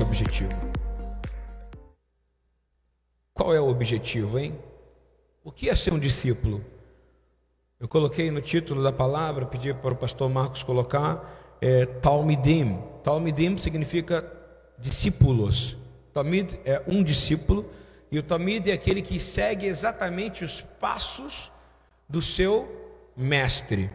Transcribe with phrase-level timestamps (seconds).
[0.00, 0.50] esse objetivo.
[3.34, 4.58] Qual é o objetivo, hein?
[5.44, 6.64] O que é ser um discípulo?
[7.78, 12.78] Eu coloquei no título da palavra, pedi para o pastor Marcos colocar, é, Talmidim.
[13.02, 14.24] Talmidim significa
[14.78, 15.76] discípulos.
[16.12, 17.70] Talmid é um discípulo,
[18.10, 21.50] e o Talmid é aquele que segue exatamente os passos
[22.08, 22.68] do seu
[23.16, 23.90] mestre.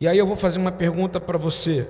[0.00, 1.88] E aí eu vou fazer uma pergunta para você.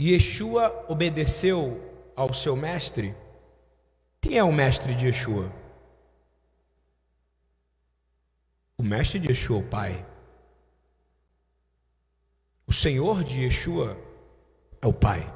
[0.00, 1.82] Yeshua obedeceu
[2.14, 3.16] ao seu mestre?
[4.20, 5.52] Quem é o mestre de Yeshua?
[8.76, 10.06] O mestre de Yeshua, o Pai.
[12.64, 13.98] O Senhor de Yeshua
[14.80, 15.34] é o Pai.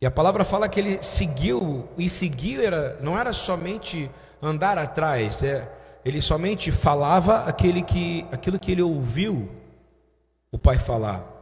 [0.00, 4.10] E a palavra fala que ele seguiu, e seguir era, não era somente
[4.42, 5.70] andar atrás, é,
[6.04, 9.48] ele somente falava aquele que, aquilo que ele ouviu
[10.50, 11.39] o Pai falar.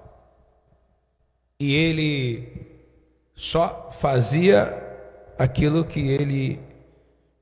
[1.61, 2.69] E ele
[3.35, 4.89] só fazia
[5.37, 6.61] aquilo que ele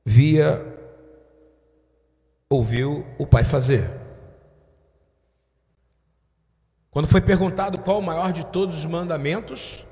[0.05, 0.65] via,
[2.49, 3.91] ouviu o Pai fazer.
[6.91, 9.85] Quando foi perguntado qual o maior de todos os mandamentos,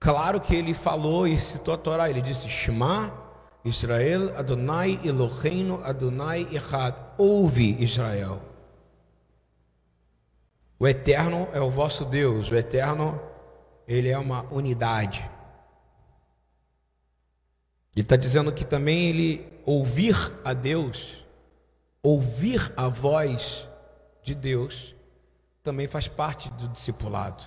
[0.00, 3.12] claro que ele falou e citou a Torá, ele disse: Shema
[3.64, 6.96] Israel Adonai Eloheinu Adonai Echad.
[7.16, 8.49] Ouve Israel.
[10.80, 12.50] O Eterno é o vosso Deus.
[12.50, 13.20] O Eterno,
[13.86, 15.20] ele é uma unidade.
[17.94, 21.22] Ele está dizendo que também ele ouvir a Deus,
[22.02, 23.68] ouvir a voz
[24.22, 24.94] de Deus,
[25.62, 27.44] também faz parte do discipulado.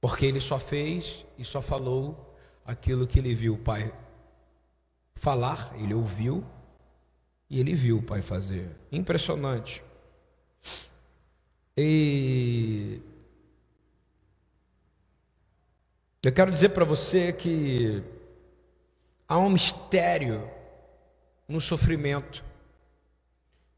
[0.00, 2.34] Porque ele só fez e só falou
[2.64, 3.92] aquilo que ele viu o Pai
[5.14, 6.42] falar, ele ouviu
[7.50, 8.70] e ele viu o pai fazer.
[8.90, 9.82] Impressionante.
[11.80, 13.00] E
[16.24, 18.02] eu quero dizer para você que
[19.28, 20.50] há um mistério
[21.46, 22.44] no sofrimento,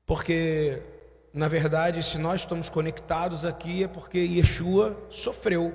[0.06, 0.82] porque
[1.30, 5.74] na verdade, se nós estamos conectados aqui é porque Yeshua sofreu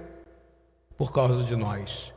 [0.97, 2.11] por causa de nós.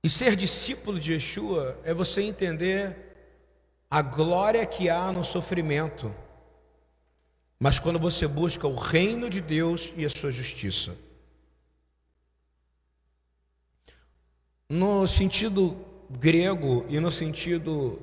[0.00, 3.13] E ser discípulo de Yeshua é você entender
[3.94, 6.12] a glória que há no sofrimento,
[7.60, 10.96] mas quando você busca o reino de Deus e a sua justiça.
[14.68, 15.76] No sentido
[16.10, 18.02] grego e no sentido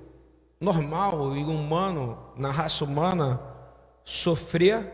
[0.62, 3.42] normal e humano, na raça humana,
[4.06, 4.90] sofrer,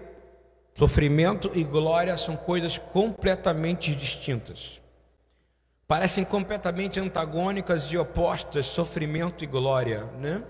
[0.74, 4.82] sofrimento e glória são coisas completamente distintas
[5.88, 10.44] parecem completamente antagônicas e opostas, sofrimento e glória, né?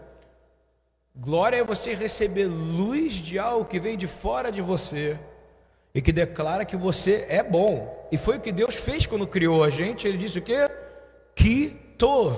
[1.19, 5.19] Glória é você receber luz de algo que vem de fora de você
[5.94, 8.07] e que declara que você é bom.
[8.11, 10.07] E foi o que Deus fez quando criou a gente.
[10.07, 10.69] Ele disse o quê?
[11.35, 12.38] Que tov,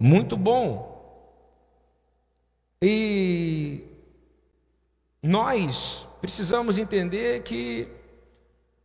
[0.00, 0.90] muito bom.
[2.82, 3.84] E
[5.22, 7.88] nós precisamos entender que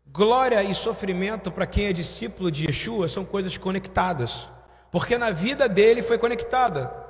[0.09, 4.47] Glória e sofrimento para quem é discípulo de Yeshua são coisas conectadas,
[4.91, 7.06] porque na vida dele foi conectada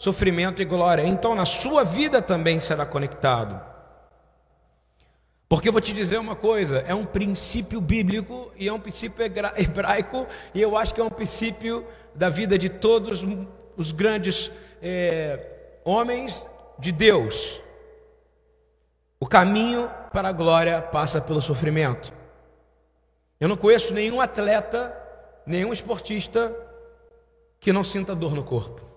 [0.00, 3.60] sofrimento e glória, então na sua vida também será conectado.
[5.46, 9.22] Porque eu vou te dizer uma coisa: é um princípio bíblico e é um princípio
[9.58, 13.26] hebraico, e eu acho que é um princípio da vida de todos
[13.76, 14.50] os grandes
[14.80, 16.42] é, homens
[16.78, 17.60] de Deus.
[19.20, 22.10] O caminho para a glória passa pelo sofrimento.
[23.38, 24.96] Eu não conheço nenhum atleta,
[25.44, 26.56] nenhum esportista
[27.58, 28.89] que não sinta dor no corpo.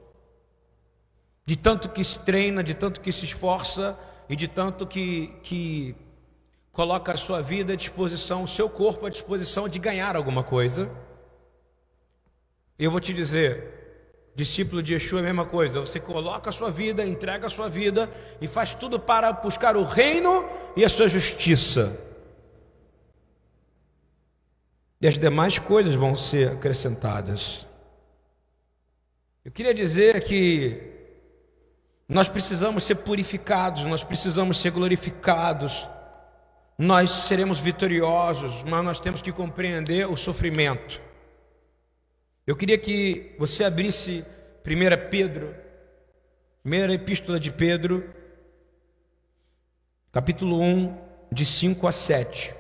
[1.45, 3.97] De tanto que se treina, de tanto que se esforça
[4.29, 5.95] e de tanto que, que
[6.71, 10.89] coloca a sua vida à disposição, o seu corpo à disposição de ganhar alguma coisa.
[12.79, 15.81] Eu vou te dizer, discípulo de Yeshua é a mesma coisa.
[15.81, 18.09] Você coloca a sua vida, entrega a sua vida
[18.41, 22.11] e faz tudo para buscar o reino e a sua justiça
[25.03, 27.67] e as demais coisas vão ser acrescentadas.
[29.43, 30.92] Eu queria dizer que
[32.13, 35.89] nós precisamos ser purificados, nós precisamos ser glorificados,
[36.77, 41.01] nós seremos vitoriosos, mas nós temos que compreender o sofrimento.
[42.45, 44.23] Eu queria que você abrisse
[44.63, 45.55] 1 Pedro,
[46.61, 48.07] primeira epístola de Pedro,
[50.11, 50.95] capítulo 1,
[51.31, 52.53] de 5 a 7.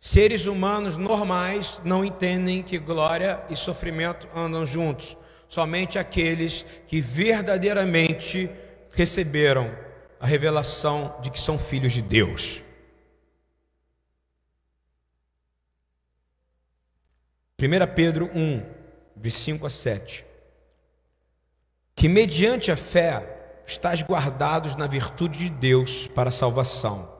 [0.00, 5.14] Seres humanos normais não entendem que glória e sofrimento andam juntos
[5.48, 8.50] somente aqueles que verdadeiramente
[8.92, 9.74] receberam
[10.20, 12.62] a revelação de que são filhos de Deus.
[17.56, 18.62] Primeira Pedro 1,
[19.16, 20.24] de 5 a 7.
[21.96, 27.12] Que mediante a fé estás guardados na virtude de Deus para a salvação,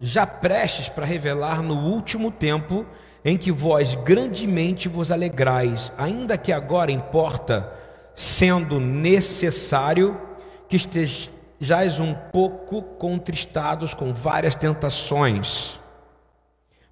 [0.00, 2.86] já prestes para revelar no último tempo
[3.24, 7.72] em que vós grandemente vos alegrais, ainda que agora importa,
[8.14, 10.20] sendo necessário
[10.68, 15.78] que estejais um pouco contristados com várias tentações,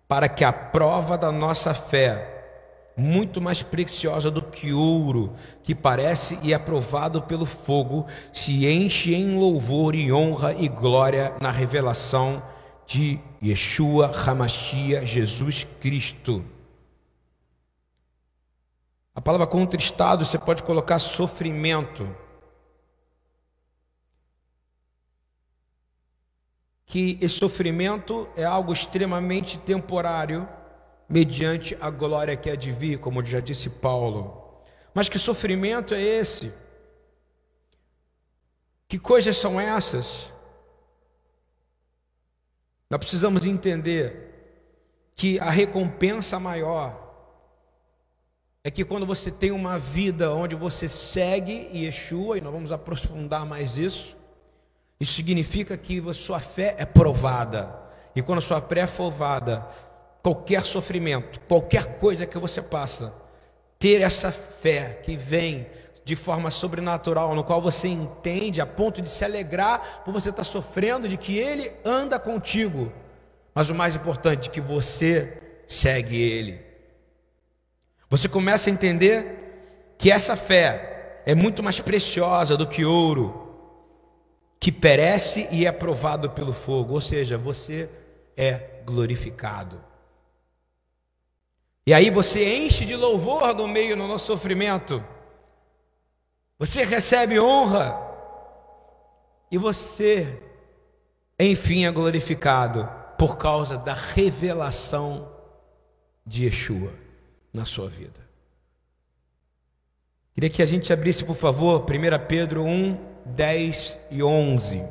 [0.07, 2.37] para que a prova da nossa fé,
[2.97, 9.15] muito mais preciosa do que ouro, que parece e é provado pelo fogo, se enche
[9.15, 12.43] em louvor e honra e glória na revelação
[12.91, 16.45] de Yeshua Hamashia, Jesus Cristo.
[19.15, 22.13] A palavra contristado você pode colocar sofrimento.
[26.85, 30.49] Que esse sofrimento é algo extremamente temporário
[31.09, 34.65] mediante a glória que há de vir, como já disse Paulo.
[34.93, 36.53] Mas que sofrimento é esse?
[38.89, 40.33] Que coisas são essas?
[42.91, 44.27] Nós precisamos entender
[45.15, 47.09] que a recompensa maior
[48.65, 53.47] é que quando você tem uma vida onde você segue Yeshua, e nós vamos aprofundar
[53.47, 54.17] mais isso,
[54.99, 57.75] isso significa que sua fé é provada.
[58.15, 59.67] E quando sua fé é provada,
[60.21, 63.15] qualquer sofrimento, qualquer coisa que você passa,
[63.79, 65.67] ter essa fé que vem
[66.11, 70.43] de forma sobrenatural, no qual você entende a ponto de se alegrar por você estar
[70.43, 72.93] sofrendo, de que Ele anda contigo,
[73.55, 76.61] mas o mais importante, que você segue Ele.
[78.09, 83.49] Você começa a entender que essa fé é muito mais preciosa do que ouro,
[84.59, 87.89] que perece e é provado pelo fogo, ou seja, você
[88.37, 89.81] é glorificado.
[91.87, 95.05] E aí você enche de louvor no meio do nosso sofrimento.
[96.61, 97.99] Você recebe honra.
[99.51, 100.43] E você,
[101.39, 102.87] enfim, é glorificado
[103.19, 105.33] por causa da revelação
[106.25, 106.93] de Yeshua
[107.51, 108.21] na sua vida.
[110.35, 114.85] Queria que a gente abrisse, por favor, 1 Pedro 1, 10 e 11.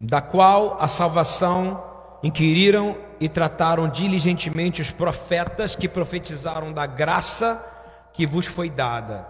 [0.00, 1.84] Da qual a salvação
[2.22, 7.64] inquiriram e trataram diligentemente os profetas que profetizaram da graça
[8.12, 9.26] que vos foi dada,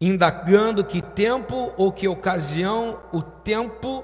[0.00, 4.02] indagando que tempo ou que ocasião o tempo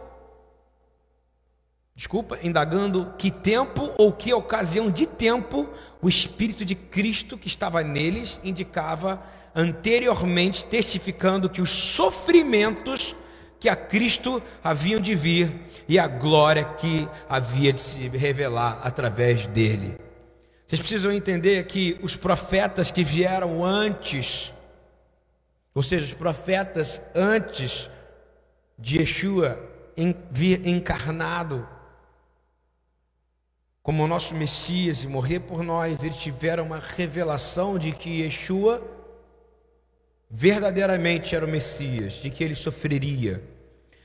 [1.97, 5.69] Desculpa, indagando que tempo ou que ocasião de tempo
[6.01, 9.21] o Espírito de Cristo que estava neles indicava
[9.53, 13.17] anteriormente, testificando que os sofrimentos
[13.61, 15.53] que a Cristo haviam de vir
[15.89, 19.99] e a glória que havia de se revelar através dele.
[20.67, 24.53] Vocês precisam entender que os profetas que vieram antes,
[25.75, 27.91] ou seja, os profetas antes
[28.79, 29.59] de Yeshua
[30.31, 31.67] vir encarnado
[33.83, 38.83] como o nosso Messias e morrer por nós, eles tiveram uma revelação de que Yeshua
[40.31, 43.43] verdadeiramente era o Messias, de que ele sofreria.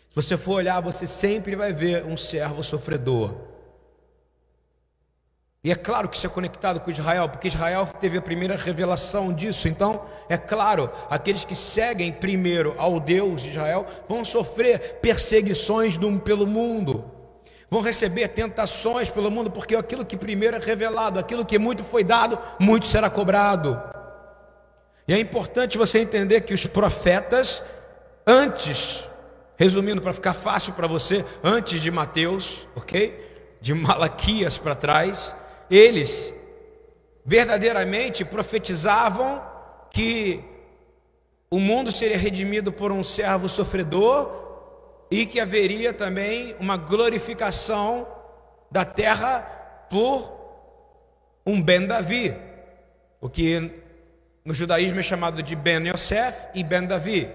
[0.09, 3.35] Se você for olhar, você sempre vai ver um servo sofredor.
[5.63, 9.31] E é claro que isso é conectado com Israel, porque Israel teve a primeira revelação
[9.31, 9.67] disso.
[9.67, 16.45] Então, é claro, aqueles que seguem primeiro ao Deus de Israel vão sofrer perseguições pelo
[16.45, 17.05] mundo,
[17.69, 22.03] vão receber tentações pelo mundo, porque aquilo que primeiro é revelado, aquilo que muito foi
[22.03, 23.81] dado, muito será cobrado.
[25.07, 27.61] E é importante você entender que os profetas,
[28.25, 29.03] antes,
[29.57, 33.57] resumindo para ficar fácil para você, antes de Mateus, ok?
[33.59, 35.35] De Malaquias para trás,
[35.69, 36.33] eles
[37.25, 39.41] verdadeiramente profetizavam
[39.91, 40.43] que
[41.49, 44.43] o mundo seria redimido por um servo sofredor
[45.11, 48.07] e que haveria também uma glorificação
[48.71, 49.41] da terra
[49.89, 50.33] por
[51.45, 52.35] um Ben Davi,
[53.21, 53.82] o que
[54.45, 57.29] no judaísmo é chamado de Ben Yosef e Ben Davi,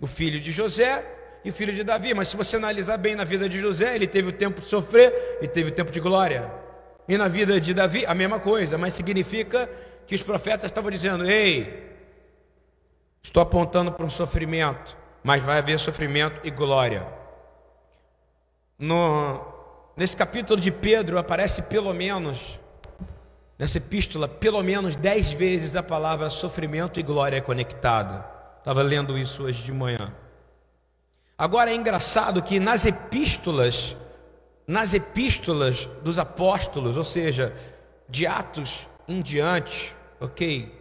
[0.00, 1.04] o filho de José
[1.44, 2.14] e o filho de Davi.
[2.14, 5.38] Mas se você analisar bem na vida de José, ele teve o tempo de sofrer
[5.42, 6.50] e teve o tempo de glória.
[7.06, 9.68] E na vida de Davi, a mesma coisa, mas significa
[10.06, 11.86] que os profetas estavam dizendo: Ei,
[13.22, 17.06] estou apontando para um sofrimento, mas vai haver sofrimento e glória.
[18.78, 19.44] No,
[19.96, 22.58] nesse capítulo de Pedro aparece pelo menos
[23.58, 28.24] Nessa epístola, pelo menos dez vezes a palavra sofrimento e glória é conectada.
[28.58, 30.14] Estava lendo isso hoje de manhã.
[31.36, 33.96] Agora é engraçado que nas epístolas,
[34.66, 37.52] nas epístolas dos apóstolos, ou seja,
[38.08, 40.72] de Atos em diante, ok?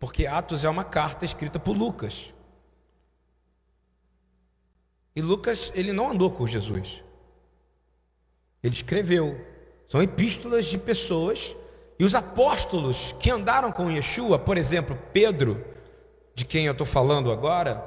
[0.00, 2.32] Porque Atos é uma carta escrita por Lucas.
[5.14, 7.02] E Lucas, ele não andou com Jesus.
[8.62, 9.40] Ele escreveu.
[9.88, 11.54] São epístolas de pessoas.
[11.98, 15.64] E os apóstolos que andaram com Yeshua, por exemplo, Pedro,
[16.34, 17.84] de quem eu estou falando agora,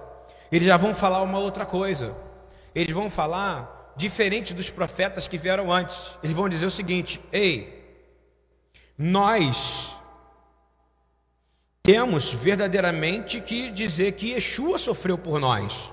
[0.52, 2.16] eles já vão falar uma outra coisa.
[2.74, 5.98] Eles vão falar diferente dos profetas que vieram antes.
[6.24, 8.02] Eles vão dizer o seguinte: Ei,
[8.98, 9.94] nós
[11.84, 15.92] temos verdadeiramente que dizer que Yeshua sofreu por nós.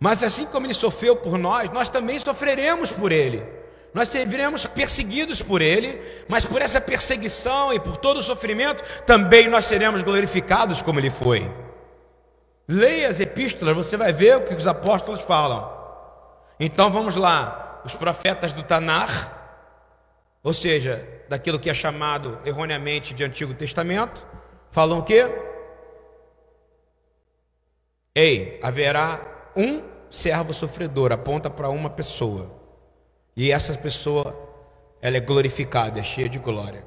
[0.00, 3.42] Mas assim como ele sofreu por nós, nós também sofreremos por ele.
[3.94, 9.48] Nós seremos perseguidos por ele, mas por essa perseguição e por todo o sofrimento, também
[9.48, 11.48] nós seremos glorificados como ele foi.
[12.66, 15.72] Leia as epístolas, você vai ver o que os apóstolos falam.
[16.58, 19.62] Então vamos lá, os profetas do Tanar,
[20.42, 24.26] ou seja, daquilo que é chamado erroneamente de Antigo Testamento,
[24.72, 25.24] falam o quê?
[28.12, 29.20] Ei, haverá
[29.54, 32.63] um servo sofredor, aponta para uma pessoa.
[33.36, 34.36] E essa pessoa,
[35.00, 36.84] ela é glorificada, é cheia de glória.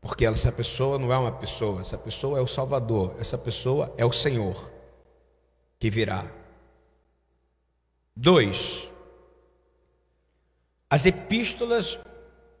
[0.00, 4.04] Porque essa pessoa não é uma pessoa, essa pessoa é o Salvador, essa pessoa é
[4.04, 4.70] o Senhor
[5.78, 6.26] que virá.
[8.16, 8.88] Dois,
[10.88, 11.98] as epístolas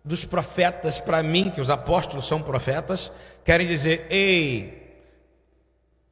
[0.04, 3.10] dos profetas, para mim, que os apóstolos são profetas,
[3.44, 5.02] querem dizer: ei,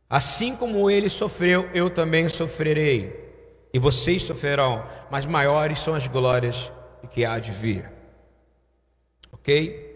[0.09, 3.32] assim como ele sofreu, eu também sofrerei,
[3.73, 6.71] e vocês sofrerão, mas maiores são as glórias
[7.11, 7.91] que há de vir.
[9.33, 9.91] Ok?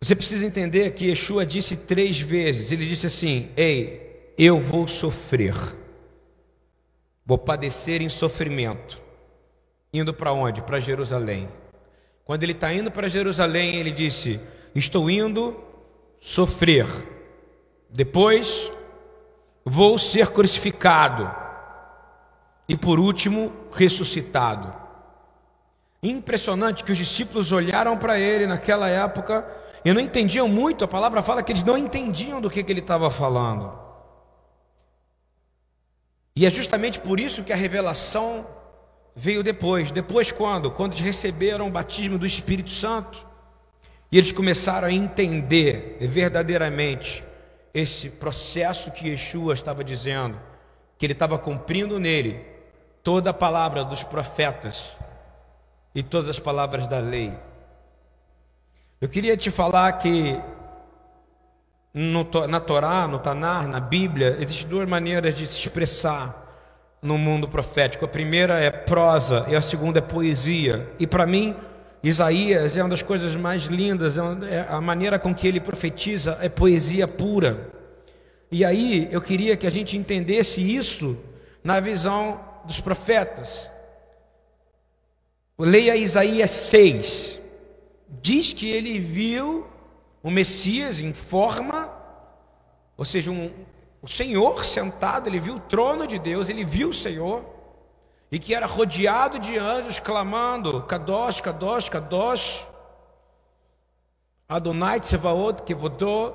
[0.00, 5.54] Você precisa entender que Yeshua disse três vezes: ele disse assim, ei, eu vou sofrer,
[7.24, 9.00] vou padecer em sofrimento.
[9.92, 10.62] Indo para onde?
[10.62, 11.48] Para Jerusalém.
[12.24, 14.40] Quando ele está indo para Jerusalém, ele disse:
[14.74, 15.56] Estou indo
[16.18, 16.86] sofrer.
[17.90, 18.70] Depois
[19.64, 21.30] vou ser crucificado.
[22.68, 24.72] E por último, ressuscitado.
[26.02, 29.46] Impressionante que os discípulos olharam para ele naquela época
[29.84, 30.84] e não entendiam muito.
[30.84, 33.72] A palavra fala que eles não entendiam do que, que ele estava falando.
[36.34, 38.46] E é justamente por isso que a revelação
[39.14, 39.90] veio depois.
[39.90, 40.70] Depois quando?
[40.70, 43.26] Quando eles receberam o batismo do Espírito Santo.
[44.10, 47.24] E eles começaram a entender verdadeiramente
[47.74, 50.38] esse processo que Yeshua estava dizendo,
[50.98, 52.44] que ele estava cumprindo nele
[53.02, 54.90] toda a palavra dos profetas
[55.94, 57.32] e todas as palavras da lei.
[59.00, 60.40] Eu queria te falar que
[61.92, 66.42] no, na Torá, no Tanar, na Bíblia, existem duas maneiras de se expressar
[67.02, 68.04] no mundo profético.
[68.04, 70.88] A primeira é prosa e a segunda é poesia.
[70.98, 71.56] E para mim,
[72.02, 74.20] Isaías é uma das coisas mais lindas, é,
[74.54, 77.70] é a maneira com que ele profetiza é poesia pura.
[78.50, 81.16] E aí eu queria que a gente entendesse isso
[81.62, 83.70] na visão dos profetas.
[85.58, 87.40] Leia Isaías 6.
[88.20, 89.66] Diz que ele viu
[90.22, 91.90] o Messias em forma,
[92.96, 93.50] ou seja, um,
[94.00, 97.44] o Senhor sentado, ele viu o trono de Deus, ele viu o Senhor,
[98.32, 102.64] e que era rodeado de anjos clamando: Kadosh, Kadosh, Kadosh,
[104.48, 106.34] Adonai Tsevaot Kevodot,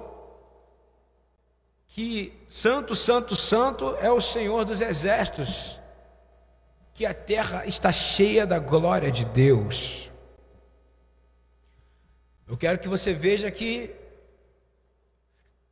[1.87, 5.79] que Santo, Santo, Santo é o Senhor dos exércitos,
[6.93, 10.11] que a terra está cheia da glória de Deus.
[12.47, 13.93] Eu quero que você veja que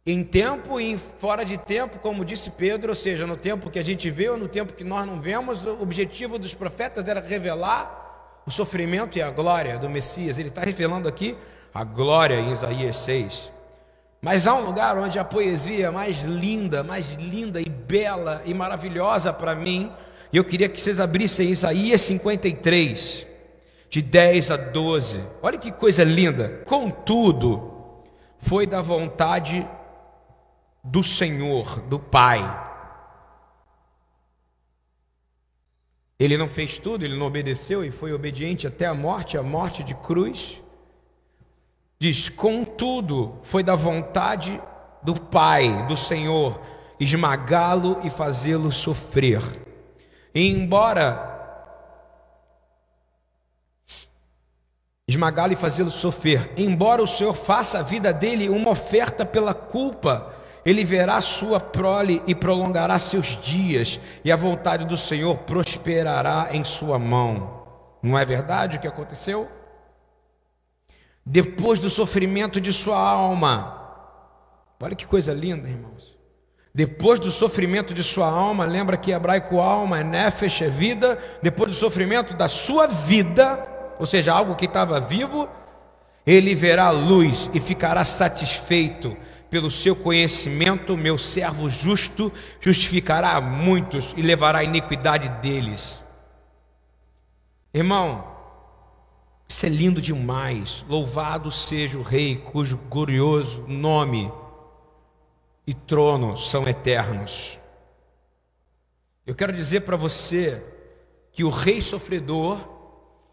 [0.08, 3.84] em tempo e fora de tempo, como disse Pedro, ou seja, no tempo que a
[3.84, 8.44] gente vê ou no tempo que nós não vemos, o objetivo dos profetas era revelar
[8.46, 10.38] o sofrimento e a glória do Messias.
[10.38, 11.36] Ele está revelando aqui
[11.74, 13.52] a glória em Isaías 6.
[14.22, 19.34] Mas há um lugar onde a poesia mais linda, mais linda e bela e maravilhosa
[19.34, 19.92] para mim,
[20.32, 23.26] e eu queria que vocês abrissem Isaías 53,
[23.90, 25.24] de 10 a 12.
[25.42, 26.62] Olha que coisa linda.
[26.66, 28.04] Contudo,
[28.38, 29.68] foi da vontade
[30.86, 32.40] do Senhor, do Pai.
[36.18, 39.84] Ele não fez tudo, ele não obedeceu e foi obediente até a morte, a morte
[39.84, 40.62] de cruz.
[42.00, 44.62] Diz: contudo, foi da vontade
[45.02, 46.62] do Pai, do Senhor,
[47.00, 49.42] esmagá-lo e fazê-lo sofrer.
[50.34, 51.34] E embora
[55.08, 60.45] esmagá-lo e fazê-lo sofrer, embora o Senhor faça a vida dele uma oferta pela culpa
[60.66, 66.64] ele verá sua prole e prolongará seus dias, e a vontade do Senhor prosperará em
[66.64, 67.64] sua mão.
[68.02, 69.48] Não é verdade o que aconteceu?
[71.24, 73.80] Depois do sofrimento de sua alma,
[74.82, 76.16] olha que coisa linda, irmãos.
[76.74, 81.18] Depois do sofrimento de sua alma, lembra que hebraico alma é nefesh, é vida.
[81.42, 83.66] Depois do sofrimento da sua vida,
[83.98, 85.48] ou seja, algo que estava vivo,
[86.28, 89.16] ele verá a luz e ficará satisfeito
[89.50, 96.02] pelo seu conhecimento, meu servo justo justificará muitos e levará a iniquidade deles.
[97.74, 98.36] Irmão,
[99.48, 100.84] isso é lindo demais.
[100.88, 104.32] Louvado seja o Rei, cujo glorioso nome
[105.68, 107.60] e trono são eternos.
[109.26, 110.64] Eu quero dizer para você
[111.32, 112.58] que o Rei sofredor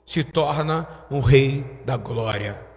[0.07, 2.72] se torna um Rei da glória.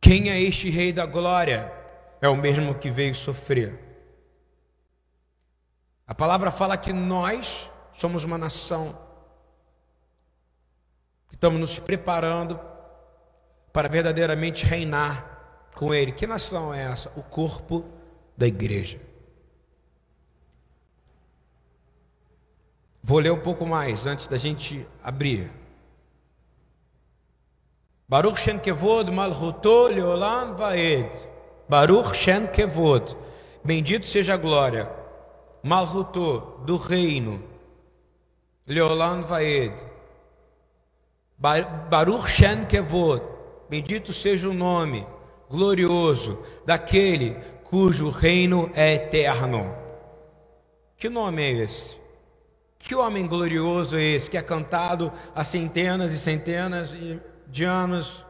[0.00, 1.72] Quem é este Rei da glória?
[2.20, 3.78] É o mesmo que veio sofrer.
[6.06, 8.98] A palavra fala que nós somos uma nação
[11.28, 12.58] que estamos nos preparando
[13.72, 16.12] para verdadeiramente reinar com Ele.
[16.12, 17.12] Que nação é essa?
[17.14, 17.84] O corpo
[18.36, 18.98] da igreja.
[23.02, 25.50] Vou ler um pouco mais antes da gente abrir.
[28.08, 31.10] Baruch Shen Kevod Malchuto Leolam Vaed.
[31.68, 33.14] Baruch Shen Kevod.
[33.62, 34.90] Bendito seja a glória.
[35.62, 37.42] Malchuto do reino.
[38.66, 39.74] Leolam Vaed.
[41.38, 43.22] Baruch Shen Kevod.
[43.68, 45.06] Bendito seja o nome
[45.50, 49.74] glorioso daquele cujo reino é eterno.
[50.96, 51.94] Que nome é esse?
[52.78, 56.90] Que homem glorioso é esse que é cantado há centenas e centenas
[57.48, 58.24] de anos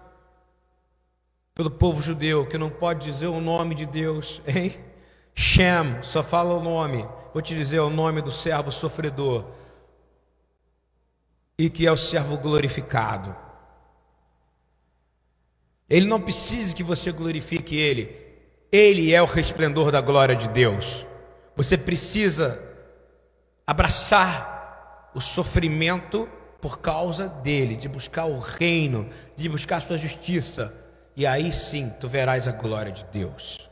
[1.54, 4.78] pelo povo judeu que não pode dizer o nome de Deus, hein?
[5.34, 7.08] Shem, só fala o nome.
[7.32, 9.44] Vou te dizer o nome do servo sofredor
[11.58, 13.34] e que é o servo glorificado.
[15.88, 18.16] Ele não precisa que você glorifique ele.
[18.70, 21.06] Ele é o resplendor da glória de Deus.
[21.56, 22.62] Você precisa
[23.66, 26.28] abraçar o sofrimento
[26.60, 30.74] por causa dele, de buscar o reino, de buscar a sua justiça,
[31.16, 33.68] e aí sim tu verás a glória de Deus.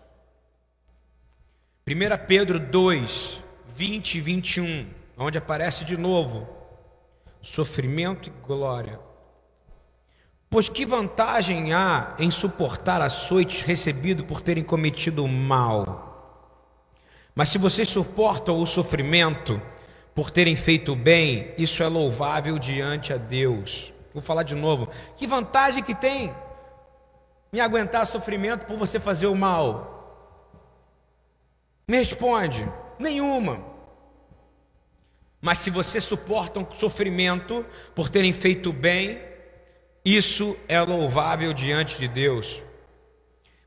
[1.88, 3.42] 1 Pedro 2,
[3.74, 6.56] 20 e 21, onde aparece de novo
[7.40, 8.98] sofrimento e glória.
[10.50, 16.14] Pois que vantagem há em suportar açoites recebido por terem cometido o mal?
[17.34, 19.60] Mas se vocês suportam o sofrimento,
[20.16, 23.92] por terem feito bem, isso é louvável diante a Deus.
[24.14, 24.88] Vou falar de novo.
[25.14, 26.34] Que vantagem que tem
[27.52, 30.32] em aguentar sofrimento por você fazer o mal?
[31.86, 32.66] Me responde:
[32.98, 33.62] nenhuma.
[35.38, 39.20] Mas se você suporta um sofrimento por terem feito bem,
[40.02, 42.62] isso é louvável diante de Deus.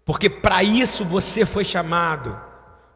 [0.03, 2.48] Porque para isso você foi chamado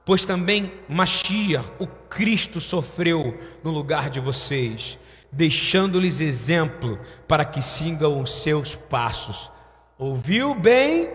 [0.05, 4.97] pois também Mashiach, o Cristo, sofreu no lugar de vocês,
[5.31, 9.51] deixando-lhes exemplo para que sigam os seus passos.
[9.97, 11.09] Ouviu bem?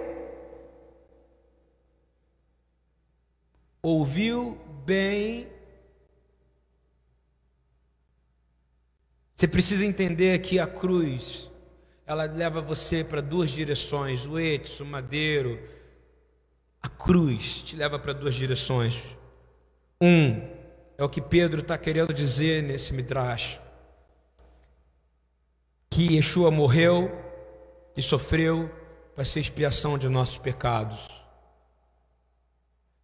[3.83, 5.46] Ouviu bem?
[9.37, 11.48] Você precisa entender que a cruz,
[12.05, 15.61] ela leva você para duas direções, o etso, o madeiro,
[16.88, 19.03] a cruz te leva para duas direções.
[20.01, 20.40] Um
[20.96, 23.61] é o que Pedro está querendo dizer nesse midrash:
[25.90, 27.12] que Yeshua morreu
[27.94, 28.70] e sofreu
[29.14, 31.09] para ser expiação de nossos pecados.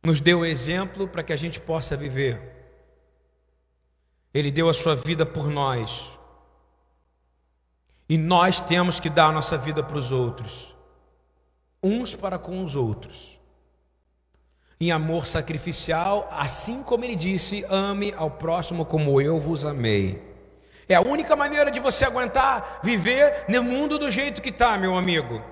[0.03, 2.53] Nos deu o exemplo para que a gente possa viver.
[4.33, 6.11] Ele deu a sua vida por nós.
[8.09, 10.75] E nós temos que dar a nossa vida para os outros,
[11.83, 13.34] uns para com os outros
[14.85, 20.23] em amor sacrificial, assim como ele disse: ame ao próximo como eu vos amei.
[20.87, 24.95] É a única maneira de você aguentar viver no mundo do jeito que está, meu
[24.95, 25.43] amigo.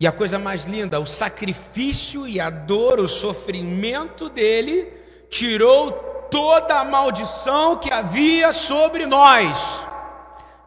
[0.00, 4.88] E a coisa mais linda, o sacrifício e a dor, o sofrimento dele,
[5.28, 5.92] tirou
[6.30, 9.86] toda a maldição que havia sobre nós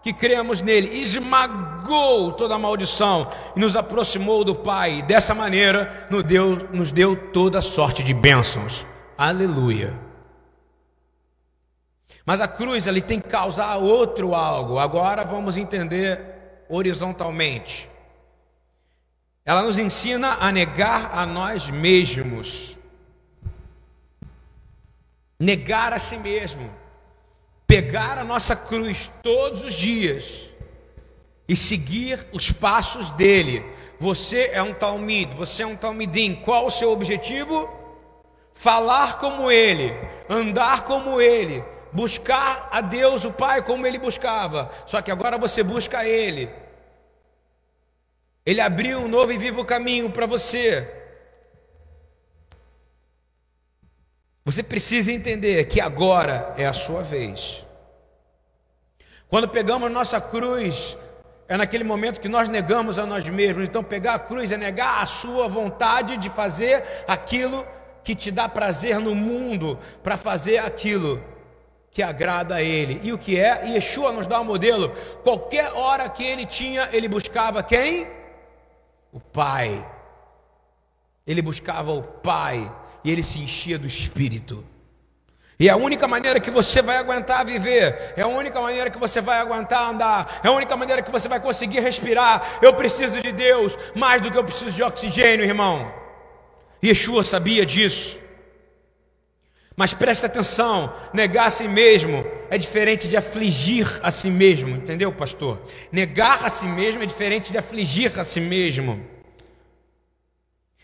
[0.03, 1.72] que cremos nele, esmagou
[2.33, 5.01] toda a maldição e nos aproximou do Pai.
[5.01, 8.85] Dessa maneira nos deu, nos deu toda sorte de bênçãos.
[9.17, 9.93] Aleluia.
[12.25, 14.79] Mas a cruz ele tem que causar outro algo.
[14.79, 17.89] Agora vamos entender horizontalmente.
[19.45, 22.77] ela nos ensina a negar a nós mesmos.
[25.39, 26.71] Negar a si mesmo.
[27.67, 30.49] Pegar a nossa cruz todos os dias
[31.47, 33.65] e seguir os passos dele.
[33.99, 36.35] Você é um talmid, você é um talmidim.
[36.35, 37.69] Qual o seu objetivo?
[38.53, 39.93] Falar como ele,
[40.29, 44.71] andar como ele, buscar a Deus, o Pai, como ele buscava.
[44.85, 46.49] Só que agora você busca ele.
[48.45, 51.01] Ele abriu um novo e vivo caminho para você.
[54.45, 57.65] Você precisa entender que agora é a sua vez.
[59.29, 60.97] Quando pegamos nossa cruz,
[61.53, 63.63] é naquele momento que nós negamos a nós mesmos.
[63.63, 67.65] Então, pegar a cruz é negar a sua vontade de fazer aquilo
[68.03, 71.23] que te dá prazer no mundo, para fazer aquilo
[71.91, 72.99] que agrada a Ele.
[73.03, 73.67] E o que é?
[73.67, 74.93] Yeshua nos dá um modelo.
[75.23, 78.07] Qualquer hora que ele tinha, ele buscava quem?
[79.13, 79.87] o Pai.
[81.25, 82.69] Ele buscava o Pai
[83.03, 84.65] e ele se enchia do Espírito.
[85.63, 89.21] E a única maneira que você vai aguentar viver, é a única maneira que você
[89.21, 92.59] vai aguentar andar, é a única maneira que você vai conseguir respirar.
[92.61, 95.89] Eu preciso de Deus mais do que eu preciso de oxigênio, irmão.
[96.83, 98.17] Yeshua sabia disso.
[99.73, 105.13] Mas preste atenção: negar a si mesmo é diferente de afligir a si mesmo, entendeu,
[105.13, 105.61] pastor?
[105.93, 109.01] Negar a si mesmo é diferente de afligir a si mesmo.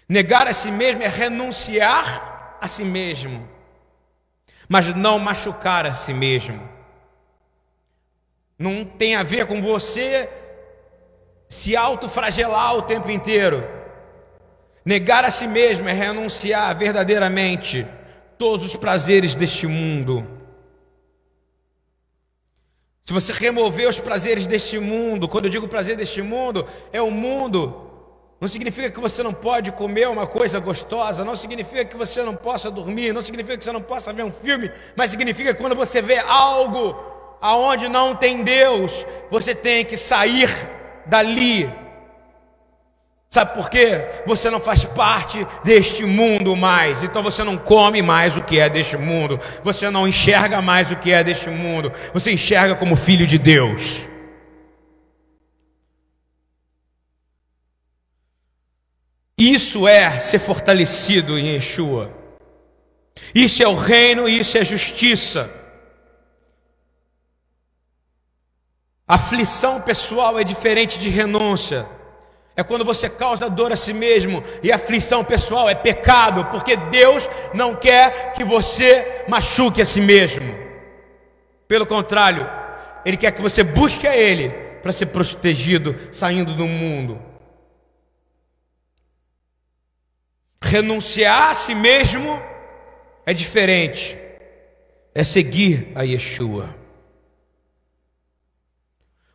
[0.08, 3.46] Negar a si mesmo é renunciar a si mesmo,
[4.70, 6.62] mas não machucar a si mesmo.
[8.58, 10.30] Não tem a ver com você
[11.50, 13.68] se autofragelar o tempo inteiro.
[14.86, 17.88] Negar a si mesmo é renunciar verdadeiramente
[18.38, 20.26] todos os prazeres deste mundo.
[23.04, 27.10] Se você remover os prazeres deste mundo, quando eu digo prazer deste mundo, é o
[27.10, 27.89] mundo.
[28.40, 32.36] Não significa que você não pode comer uma coisa gostosa, não significa que você não
[32.36, 35.76] possa dormir, não significa que você não possa ver um filme, mas significa que quando
[35.76, 36.96] você vê algo
[37.42, 40.50] aonde não tem Deus, você tem que sair
[41.06, 41.70] dali
[43.32, 44.06] Sabe por quê?
[44.26, 48.68] Você não faz parte deste mundo mais, então você não come mais o que é
[48.68, 53.28] deste mundo, você não enxerga mais o que é deste mundo, você enxerga como filho
[53.28, 54.02] de Deus.
[59.40, 62.12] Isso é ser fortalecido em Yeshua.
[63.34, 65.50] Isso é o reino, isso é justiça.
[69.08, 71.88] Aflição pessoal é diferente de renúncia
[72.60, 77.30] é quando você causa dor a si mesmo e aflição pessoal, é pecado, porque Deus
[77.54, 80.54] não quer que você machuque a si mesmo.
[81.70, 82.46] Pelo contrário,
[83.06, 84.50] Ele quer que você busque a Ele
[84.84, 87.29] para ser protegido saindo do mundo.
[90.62, 92.42] Renunciar a si mesmo
[93.26, 94.18] é diferente,
[95.16, 96.76] é seguir a Yeshua.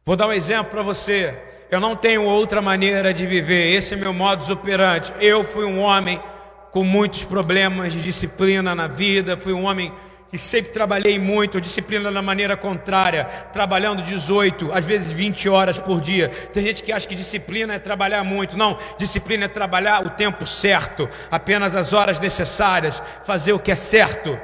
[0.05, 1.35] Vou dar um exemplo para você.
[1.71, 5.13] Eu não tenho outra maneira de viver, esse é meu modus operandi.
[5.19, 6.23] Eu fui um homem
[6.71, 9.93] com muitos problemas de disciplina na vida, fui um homem
[10.35, 16.01] que sempre trabalhei muito, disciplina da maneira contrária, trabalhando 18, às vezes 20 horas por
[16.01, 16.29] dia.
[16.29, 18.57] Tem gente que acha que disciplina é trabalhar muito.
[18.57, 23.77] Não, disciplina é trabalhar o tempo certo, apenas as horas necessárias, fazer o que é
[23.77, 24.37] certo.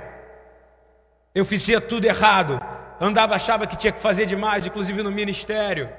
[1.34, 2.60] Eu fazia tudo errado,
[3.00, 5.90] andava, achava que tinha que fazer demais, inclusive no ministério.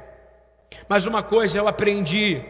[0.87, 2.41] Mas uma coisa eu aprendi: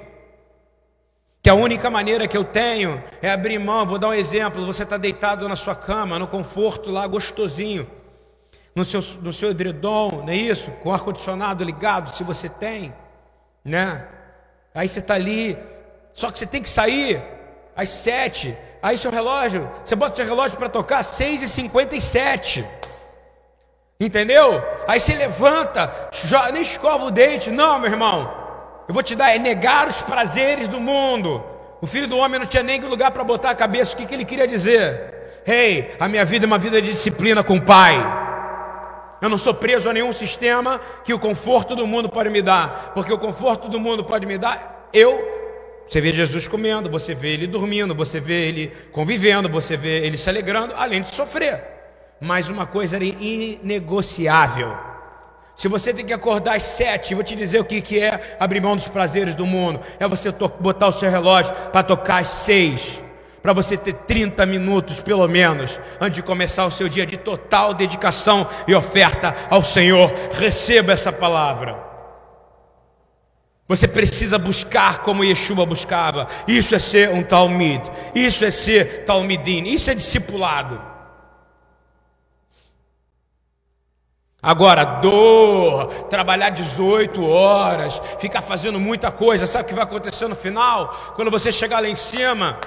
[1.41, 3.85] que a única maneira que eu tenho é abrir mão.
[3.85, 7.89] Vou dar um exemplo: você está deitado na sua cama, no conforto lá, gostosinho,
[8.75, 10.71] no seu, no seu edredom, não é isso?
[10.83, 12.93] Com o ar-condicionado ligado, se você tem,
[13.65, 14.07] né?
[14.73, 15.57] Aí você está ali,
[16.13, 17.21] só que você tem que sair
[17.75, 18.55] às sete.
[18.81, 22.65] Aí seu relógio, você bota seu relógio para tocar às seis e cinquenta e sete.
[23.99, 24.63] Entendeu?
[24.87, 26.09] Aí você levanta,
[26.51, 27.51] nem escova o dente.
[27.51, 28.40] Não, meu irmão.
[28.91, 31.41] Eu vou te dar, é negar os prazeres do mundo.
[31.79, 33.93] O filho do homem não tinha nem lugar para botar a cabeça.
[33.93, 35.39] O que, que ele queria dizer?
[35.45, 37.95] Rei, hey, a minha vida é uma vida de disciplina com o Pai.
[39.21, 42.91] Eu não sou preso a nenhum sistema que o conforto do mundo pode me dar.
[42.93, 45.25] Porque o conforto do mundo pode me dar, eu.
[45.87, 50.17] Você vê Jesus comendo, você vê ele dormindo, você vê ele convivendo, você vê ele
[50.17, 51.63] se alegrando, além de sofrer
[52.21, 54.77] mas uma coisa era inegociável.
[55.55, 58.61] Se você tem que acordar às sete, vou te dizer o que, que é abrir
[58.61, 59.79] mão dos prazeres do mundo.
[59.99, 62.99] É você botar o seu relógio para tocar às seis.
[63.41, 67.73] Para você ter 30 minutos, pelo menos, antes de começar o seu dia de total
[67.73, 70.13] dedicação e oferta ao Senhor.
[70.31, 71.91] Receba essa palavra.
[73.67, 76.27] Você precisa buscar como Yeshua buscava.
[76.47, 77.89] Isso é ser um Talmud.
[78.13, 79.63] Isso é ser Talmidim.
[79.63, 80.90] Isso é discipulado.
[84.43, 90.35] Agora, dor, trabalhar 18 horas, ficar fazendo muita coisa, sabe o que vai acontecer no
[90.35, 91.13] final?
[91.15, 92.57] Quando você chegar lá em cima,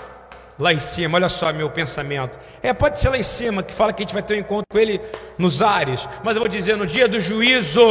[0.57, 2.39] lá em cima, olha só meu pensamento.
[2.63, 4.67] É, pode ser lá em cima que fala que a gente vai ter um encontro
[4.71, 5.01] com ele
[5.37, 7.83] nos ares, mas eu vou dizer no dia do juízo,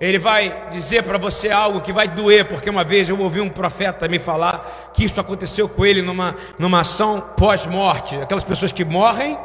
[0.00, 3.48] ele vai dizer para você algo que vai doer, porque uma vez eu ouvi um
[3.48, 8.16] profeta me falar que isso aconteceu com ele numa, numa ação pós-morte.
[8.16, 9.38] Aquelas pessoas que morrem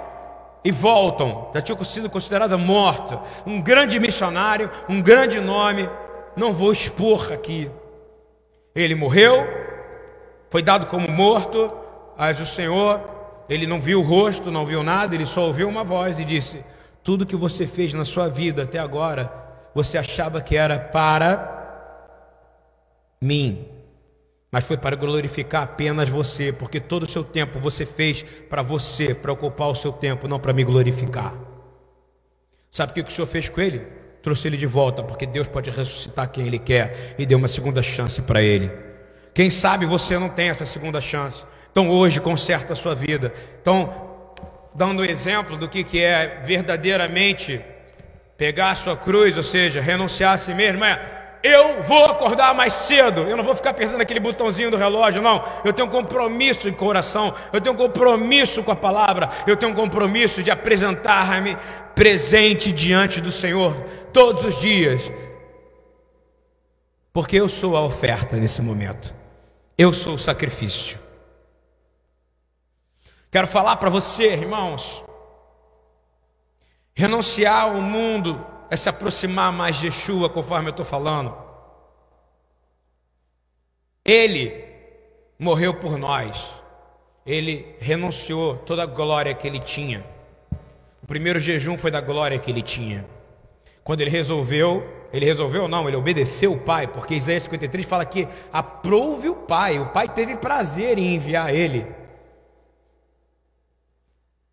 [0.63, 3.21] e voltam, já tinham sido considerada morta.
[3.45, 5.89] Um grande missionário, um grande nome,
[6.35, 7.69] não vou expor aqui.
[8.75, 9.47] Ele morreu,
[10.49, 11.71] foi dado como morto,
[12.17, 13.01] mas o Senhor,
[13.49, 16.63] ele não viu o rosto, não viu nada, ele só ouviu uma voz e disse:
[17.03, 19.31] Tudo que você fez na sua vida até agora
[19.73, 21.57] você achava que era para
[23.21, 23.67] mim,
[24.51, 29.13] mas foi para glorificar apenas você, porque todo o seu tempo você fez para você,
[29.13, 31.33] para ocupar o seu tempo, não para me glorificar.
[32.71, 33.85] Sabe o que o Senhor fez com ele?
[34.21, 37.81] Trouxe ele de volta, porque Deus pode ressuscitar quem Ele quer e deu uma segunda
[37.81, 38.71] chance para ele.
[39.33, 41.45] Quem sabe você não tem essa segunda chance.
[41.71, 43.33] Então hoje conserta a sua vida.
[43.61, 44.33] Então,
[44.73, 47.61] dando um exemplo do que, que é verdadeiramente
[48.35, 52.73] pegar a sua cruz, ou seja, renunciar a si mesmo, é eu vou acordar mais
[52.73, 55.43] cedo, eu não vou ficar apertando aquele botãozinho do relógio, não.
[55.63, 59.71] Eu tenho um compromisso de coração, eu tenho um compromisso com a palavra, eu tenho
[59.71, 61.57] um compromisso de apresentar-me
[61.95, 63.75] presente diante do Senhor
[64.13, 65.11] todos os dias,
[67.11, 69.13] porque eu sou a oferta nesse momento,
[69.77, 70.99] eu sou o sacrifício.
[73.31, 75.03] Quero falar para você, irmãos,
[76.97, 81.35] Renunciar ao mundo é se aproximar mais de Yeshua, conforme eu estou falando.
[84.03, 84.63] Ele
[85.37, 86.49] morreu por nós.
[87.25, 90.05] Ele renunciou toda a glória que ele tinha.
[91.03, 93.05] O primeiro jejum foi da glória que ele tinha.
[93.83, 98.27] Quando ele resolveu, ele resolveu não, ele obedeceu o Pai, porque Isaías 53 fala que
[98.51, 101.87] aprove o Pai, o Pai teve prazer em enviar ele.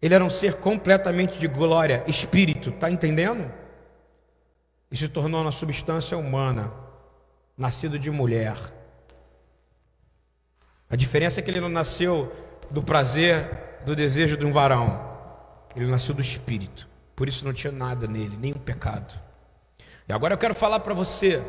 [0.01, 3.51] Ele era um ser completamente de glória, espírito, está entendendo?
[4.95, 6.73] E se tornou uma substância humana,
[7.59, 8.57] nascido de mulher.
[10.89, 12.33] A diferença é que ele não nasceu
[12.71, 15.05] do prazer, do desejo de um varão.
[15.75, 16.89] Ele nasceu do espírito.
[17.17, 19.19] Por isso não tinha nada nele, nenhum pecado.
[20.09, 21.43] E agora eu quero falar para você.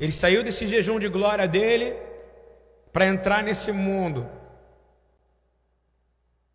[0.00, 1.94] Ele saiu desse jejum de glória dele
[2.92, 4.28] para entrar nesse mundo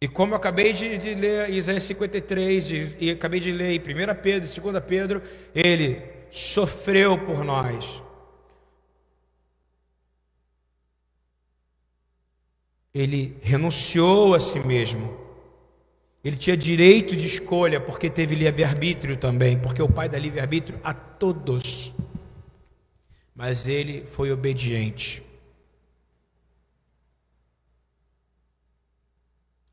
[0.03, 3.79] e como eu acabei de, de ler Isaías 53, de, e acabei de ler em
[3.79, 5.21] 1 Pedro e 2 Pedro,
[5.55, 8.03] ele sofreu por nós.
[12.93, 15.17] Ele renunciou a si mesmo.
[16.21, 20.93] Ele tinha direito de escolha, porque teve livre-arbítrio também, porque o Pai dá livre-arbítrio a
[20.93, 21.93] todos.
[23.33, 25.23] Mas ele foi obediente.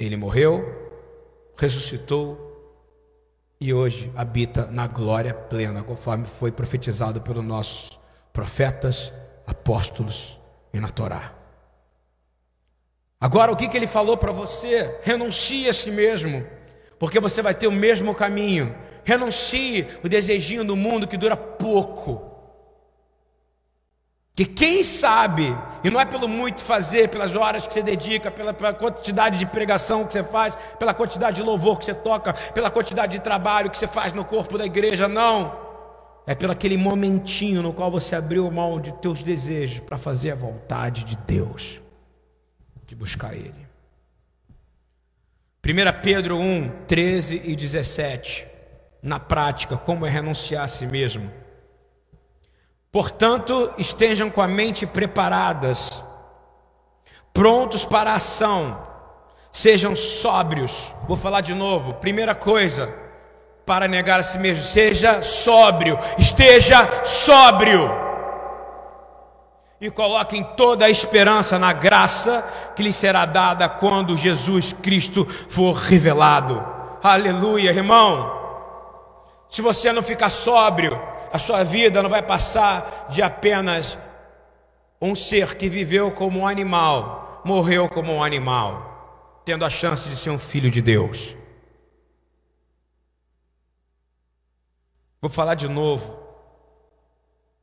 [0.00, 0.64] Ele morreu,
[1.54, 2.48] ressuscitou
[3.60, 8.00] e hoje habita na glória plena, conforme foi profetizado pelos nossos
[8.32, 9.12] profetas,
[9.46, 10.40] apóstolos
[10.72, 11.34] e na Torá.
[13.20, 14.98] Agora, o que, que ele falou para você?
[15.02, 16.46] Renuncie a si mesmo,
[16.98, 18.74] porque você vai ter o mesmo caminho.
[19.04, 22.30] Renuncie o desejinho do mundo que dura pouco.
[24.40, 28.55] Que quem sabe, e não é pelo muito fazer, pelas horas que você dedica, pela,
[28.55, 32.70] pela, quantidade de pregação que você faz, pela quantidade de louvor que você toca, pela
[32.70, 35.55] quantidade de trabalho que você faz no corpo da igreja, não.
[36.26, 40.37] É pelo aquele momentinho no qual você abriu mão de teus desejos para fazer a
[40.37, 41.79] vontade de Deus,
[42.87, 43.68] de buscar Ele.
[45.62, 48.46] 1 Pedro 1, 13 e 17.
[49.03, 51.31] Na prática, como é renunciar a si mesmo.
[52.92, 56.03] Portanto, estejam com a mente preparadas,
[57.33, 58.76] prontos para a ação,
[59.53, 60.92] sejam sóbrios.
[61.07, 61.94] Vou falar de novo.
[61.94, 62.92] Primeira coisa,
[63.64, 67.88] para negar a si mesmo, seja sóbrio, esteja sóbrio.
[69.81, 75.74] E coloquem toda a esperança na graça que lhe será dada quando Jesus Cristo for
[75.74, 76.62] revelado.
[77.03, 78.38] Aleluia, irmão.
[79.48, 81.00] Se você não ficar sóbrio,
[81.33, 83.97] a sua vida não vai passar de apenas
[85.01, 90.16] um ser que viveu como um animal, morreu como um animal, tendo a chance de
[90.16, 91.37] ser um filho de Deus.
[95.21, 96.19] Vou falar de novo.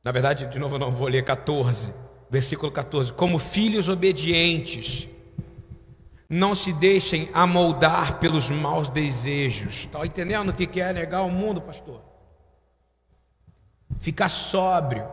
[0.02, 1.92] Na verdade, de novo, eu não vou ler 14,
[2.30, 3.12] versículo 14.
[3.12, 5.08] Como filhos obedientes,
[6.28, 9.74] não se deixem amoldar pelos maus desejos.
[9.74, 12.07] Está entendendo o que é negar o mundo, pastor?
[14.00, 15.08] Ficar sóbrio,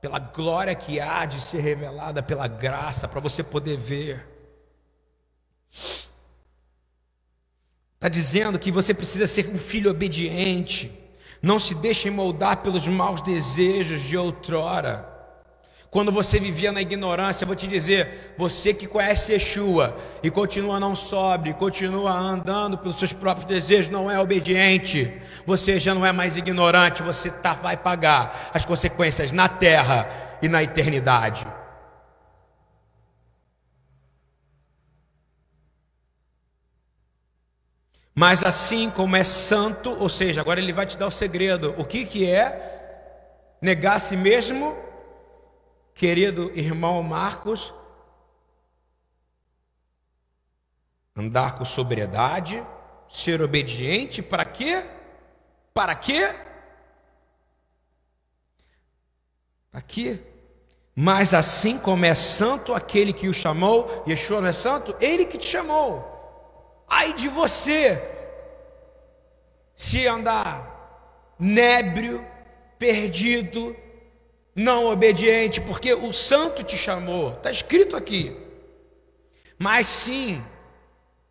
[0.00, 4.26] pela glória que há de ser revelada pela graça, para você poder ver.
[7.94, 10.92] Está dizendo que você precisa ser um filho obediente,
[11.40, 15.13] não se deixe moldar pelos maus desejos de outrora.
[15.94, 20.96] Quando você vivia na ignorância, vou te dizer, você que conhece Yeshua e continua não
[20.96, 25.14] sobre, continua andando pelos seus próprios desejos, não é obediente,
[25.46, 30.08] você já não é mais ignorante, você tá, vai pagar as consequências na terra
[30.42, 31.46] e na eternidade.
[38.12, 41.72] Mas assim como é santo, ou seja, agora ele vai te dar o segredo.
[41.78, 44.92] O que, que é negar a si mesmo?
[45.94, 47.72] Querido irmão Marcos,
[51.16, 52.64] andar com sobriedade,
[53.08, 54.84] ser obediente, para quê?
[55.72, 56.34] Para quê?
[59.86, 60.20] Quê?
[60.94, 64.96] Mas assim como é santo aquele que o chamou, Yeshua não é santo?
[65.00, 66.84] Ele que te chamou.
[66.88, 68.02] Ai de você,
[69.74, 72.24] se andar nébrio,
[72.78, 73.76] perdido,
[74.54, 78.36] não obediente, porque o santo te chamou, está escrito aqui.
[79.58, 80.42] Mas sim,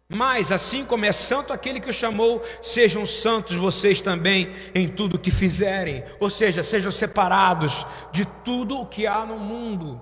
[0.10, 5.18] mas assim como é santo aquele que o chamou, sejam santos vocês também em tudo
[5.18, 10.02] que fizerem, ou seja, sejam separados de tudo o que há no mundo,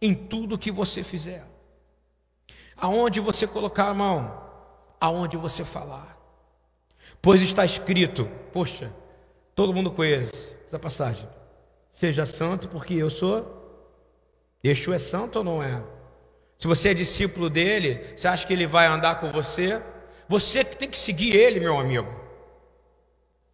[0.00, 1.46] em tudo que você fizer.
[2.76, 4.42] Aonde você colocar a mão,
[5.00, 6.18] aonde você falar.
[7.20, 8.92] Pois está escrito, poxa,
[9.54, 11.28] todo mundo conhece essa passagem.
[11.92, 13.60] Seja santo, porque eu sou.
[14.64, 15.82] Yeshua é santo ou não é?
[16.58, 19.82] Se você é discípulo dele, você acha que ele vai andar com você?
[20.28, 22.08] Você que tem que seguir ele, meu amigo.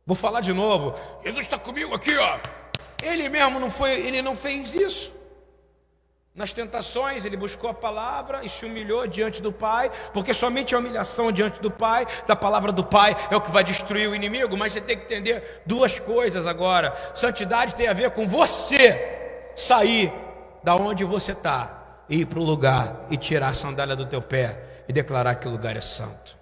[0.06, 0.94] Vou falar de novo.
[1.24, 2.38] Jesus está comigo aqui, ó.
[3.02, 5.12] Ele mesmo não foi, ele não fez isso.
[6.38, 10.78] Nas tentações, ele buscou a palavra e se humilhou diante do Pai, porque somente a
[10.78, 14.56] humilhação diante do Pai, da palavra do Pai, é o que vai destruir o inimigo.
[14.56, 20.12] Mas você tem que entender duas coisas agora: santidade tem a ver com você sair
[20.62, 24.84] da onde você está, ir para o lugar e tirar a sandália do teu pé
[24.88, 26.38] e declarar que o lugar é santo.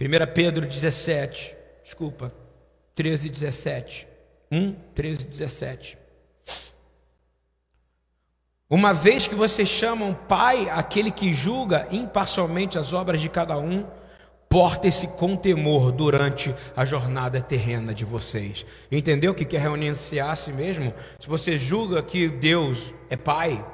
[0.00, 2.32] 1 Pedro 17, desculpa,
[2.94, 4.06] 13, 17.
[4.52, 6.07] 1, 13, 17.
[8.70, 13.86] Uma vez que vocês chamam Pai aquele que julga imparcialmente as obras de cada um,
[14.46, 18.66] portem-se com temor durante a jornada terrena de vocês.
[18.92, 20.92] Entendeu o que quer renunciar a si mesmo?
[21.18, 23.64] Se você julga que Deus é Pai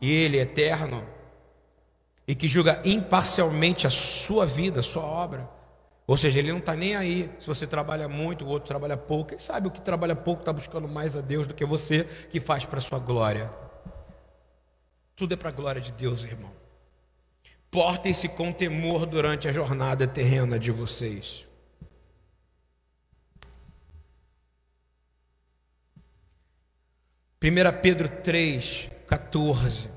[0.00, 1.04] e Ele é eterno,
[2.26, 5.50] e que julga imparcialmente a sua vida, a sua obra,
[6.06, 9.30] ou seja, Ele não está nem aí se você trabalha muito, o outro trabalha pouco.
[9.30, 12.40] Quem sabe o que trabalha pouco está buscando mais a Deus do que você que
[12.40, 13.50] faz para a sua glória.
[15.20, 16.50] Tudo é para a glória de Deus, irmão.
[17.70, 21.46] Portem-se com temor durante a jornada terrena de vocês.
[27.38, 29.90] Primeira Pedro 3, 14.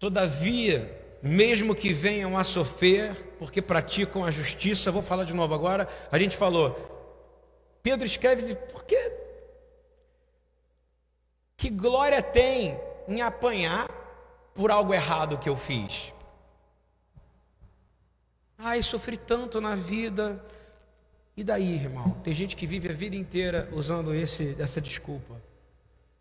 [0.00, 5.86] Todavia, mesmo que venham a sofrer, porque praticam a justiça, vou falar de novo agora.
[6.10, 6.76] A gente falou,
[7.84, 9.12] Pedro escreve de por quê?
[11.56, 12.76] Que glória tem
[13.06, 13.97] em apanhar
[14.58, 16.12] por algo errado que eu fiz.
[18.58, 20.44] Ai, sofri tanto na vida.
[21.36, 22.16] E daí, irmão?
[22.24, 25.36] Tem gente que vive a vida inteira usando esse, essa desculpa.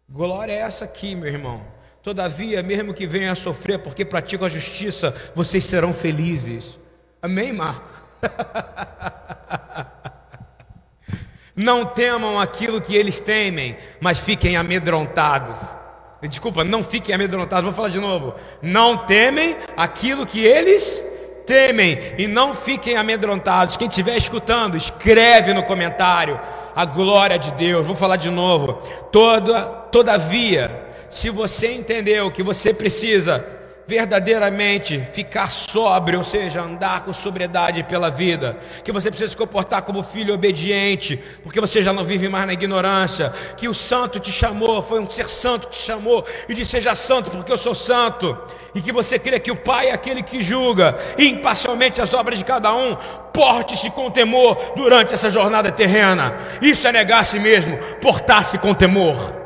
[0.08, 1.66] Glória é essa aqui, meu irmão.
[2.04, 6.78] Todavia, mesmo que venham a sofrer porque praticam a justiça, vocês serão felizes.
[7.20, 7.90] Amém, Marco?
[11.56, 15.87] Não temam aquilo que eles temem, mas fiquem amedrontados.
[16.24, 17.66] Desculpa, não fiquem amedrontados.
[17.66, 18.34] Vou falar de novo.
[18.62, 21.04] Não temem aquilo que eles
[21.46, 23.78] temem e não fiquem amedrontados.
[23.78, 26.40] Quem estiver escutando, escreve no comentário
[26.76, 27.88] a glória de Deus.
[27.88, 28.82] Vou falar de novo.
[29.12, 33.57] Toda, todavia, se você entendeu que você precisa
[33.88, 39.84] verdadeiramente ficar sóbrio, ou seja, andar com sobriedade pela vida, que você precisa se comportar
[39.84, 44.32] como filho obediente, porque você já não vive mais na ignorância, que o santo te
[44.32, 47.74] chamou, foi um ser santo que te chamou e disse: Seja santo, porque eu sou
[47.74, 48.38] santo,
[48.76, 52.44] e que você crê que o Pai é aquele que julga imparcialmente as obras de
[52.44, 52.98] cada um,
[53.32, 56.36] porte-se com temor durante essa jornada terrena.
[56.62, 59.37] Isso é negar a si mesmo, portar-se com temor.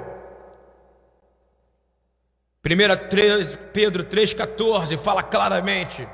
[2.64, 2.70] 1
[3.74, 6.08] Pedro 3,14 fala claramente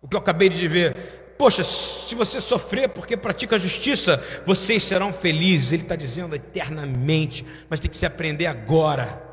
[0.00, 1.34] o que eu acabei de ver.
[1.36, 5.72] Poxa, se você sofrer porque pratica a justiça, vocês serão felizes.
[5.72, 9.24] Ele está dizendo eternamente, mas tem que se aprender agora.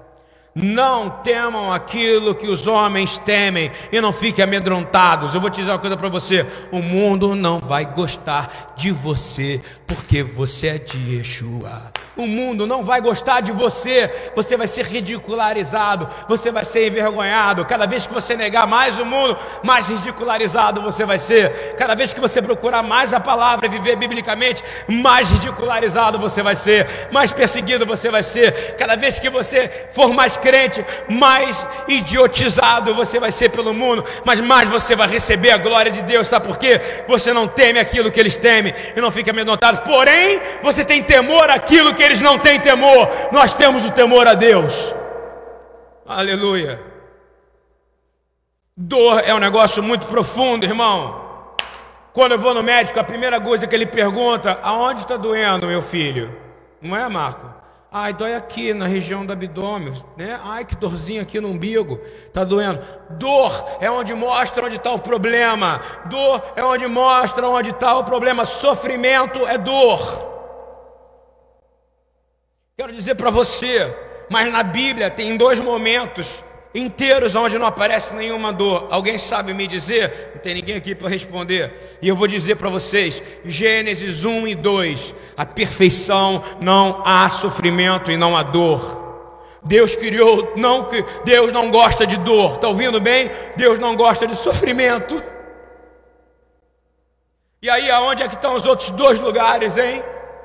[0.55, 5.35] Não temam aquilo que os homens temem e não fiquem amedrontados.
[5.35, 9.61] Eu vou te dizer uma coisa para você: o mundo não vai gostar de você
[9.85, 11.91] porque você é de Yeshua.
[12.17, 17.63] O mundo não vai gostar de você, você vai ser ridicularizado, você vai ser envergonhado.
[17.63, 21.73] Cada vez que você negar mais o mundo, mais ridicularizado você vai ser.
[21.77, 26.53] Cada vez que você procurar mais a palavra e viver biblicamente, mais ridicularizado você vai
[26.53, 28.75] ser, mais perseguido você vai ser.
[28.77, 34.41] Cada vez que você for mais crente, mais idiotizado você vai ser pelo mundo, mas
[34.41, 36.27] mais você vai receber a glória de Deus.
[36.27, 36.81] Sabe por quê?
[37.07, 39.81] Você não teme aquilo que eles temem e não fica amedrontado.
[39.89, 43.09] Porém, você tem temor àquilo que eles não têm temor.
[43.31, 44.93] Nós temos o temor a Deus.
[46.05, 46.79] Aleluia.
[48.75, 51.21] Dor é um negócio muito profundo, irmão.
[52.13, 55.81] Quando eu vou no médico, a primeira coisa que ele pergunta: aonde está doendo, meu
[55.81, 56.35] filho?
[56.81, 57.61] Não é, Marco?
[57.93, 60.39] Ai, dói aqui na região do abdômen, né?
[60.43, 61.99] Ai, que dorzinha aqui no umbigo,
[62.31, 62.79] tá doendo.
[63.09, 65.81] Dor é onde mostra onde está o problema.
[66.05, 68.45] Dor é onde mostra onde está o problema.
[68.45, 70.31] Sofrimento é dor.
[72.81, 73.95] Quero dizer para você,
[74.27, 78.87] mas na Bíblia tem dois momentos inteiros onde não aparece nenhuma dor.
[78.89, 80.31] Alguém sabe me dizer?
[80.33, 81.99] Não tem ninguém aqui para responder.
[82.01, 85.13] E eu vou dizer para vocês: Gênesis 1 e 2.
[85.37, 89.59] A perfeição não há sofrimento e não há dor.
[89.61, 92.55] Deus criou, não que Deus não gosta de dor.
[92.55, 93.29] Está ouvindo bem?
[93.55, 95.21] Deus não gosta de sofrimento.
[97.61, 100.03] E aí, aonde é que estão os outros dois lugares, hein?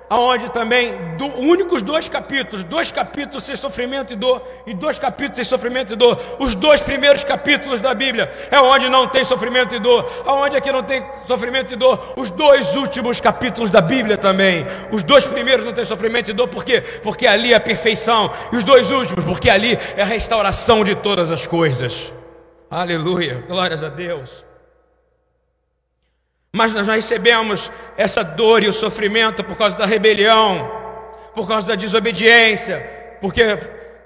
[0.08, 5.36] Aonde também do, únicos dois capítulos, dois capítulos sem sofrimento e dor, e dois capítulos
[5.36, 6.20] sem sofrimento e dor.
[6.38, 10.10] Os dois primeiros capítulos da Bíblia é onde não tem sofrimento e dor.
[10.24, 12.14] Aonde aqui não tem sofrimento e dor?
[12.16, 14.66] Os dois últimos capítulos da Bíblia também.
[14.90, 16.80] Os dois primeiros não tem sofrimento e dor, por quê?
[17.02, 18.32] Porque ali é a perfeição.
[18.52, 22.12] E os dois últimos, porque ali é a restauração de todas as coisas.
[22.70, 24.44] Aleluia, glórias a Deus.
[26.56, 30.70] Mas nós recebemos essa dor e o sofrimento por causa da rebelião,
[31.34, 33.58] por causa da desobediência, porque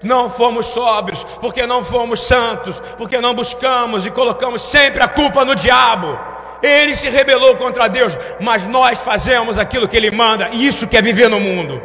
[0.03, 5.45] não fomos sóbrios, porque não fomos santos, porque não buscamos e colocamos sempre a culpa
[5.45, 6.17] no diabo.
[6.61, 11.01] Ele se rebelou contra Deus, mas nós fazemos aquilo que ele manda, e isso quer
[11.01, 11.81] viver no mundo.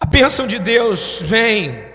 [0.00, 1.91] A bênção de Deus vem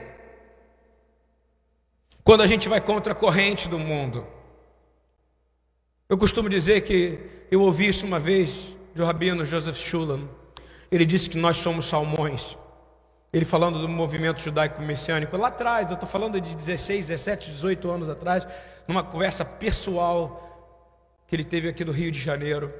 [2.28, 4.28] quando a gente vai contra a corrente do mundo.
[6.10, 7.18] Eu costumo dizer que
[7.50, 8.50] eu ouvi isso uma vez
[8.94, 10.28] do rabino Joseph Shulam.
[10.92, 12.58] Ele disse que nós somos salmões.
[13.32, 15.38] Ele falando do movimento judaico-messiânico.
[15.38, 18.46] Lá atrás, eu estou falando de 16, 17, 18 anos atrás,
[18.86, 22.74] numa conversa pessoal que ele teve aqui no Rio de Janeiro.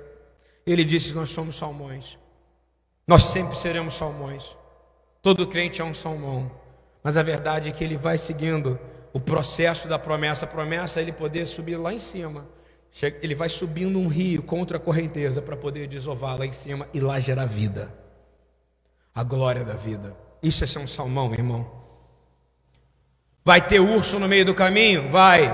[0.66, 2.18] Ele disse: Nós somos salmões.
[3.08, 4.44] Nós sempre seremos salmões.
[5.22, 6.52] Todo crente é um salmão.
[7.02, 8.78] Mas a verdade é que ele vai seguindo
[9.14, 10.46] o processo da promessa.
[10.46, 12.48] A promessa ele poder subir lá em cima.
[13.22, 17.00] Ele vai subindo um rio contra a correnteza para poder desovar lá em cima e
[17.00, 17.94] lá gerar vida.
[19.14, 20.16] A glória da vida.
[20.42, 21.70] Isso é ser um salmão, irmão.
[23.44, 25.10] Vai ter urso no meio do caminho?
[25.10, 25.50] Vai.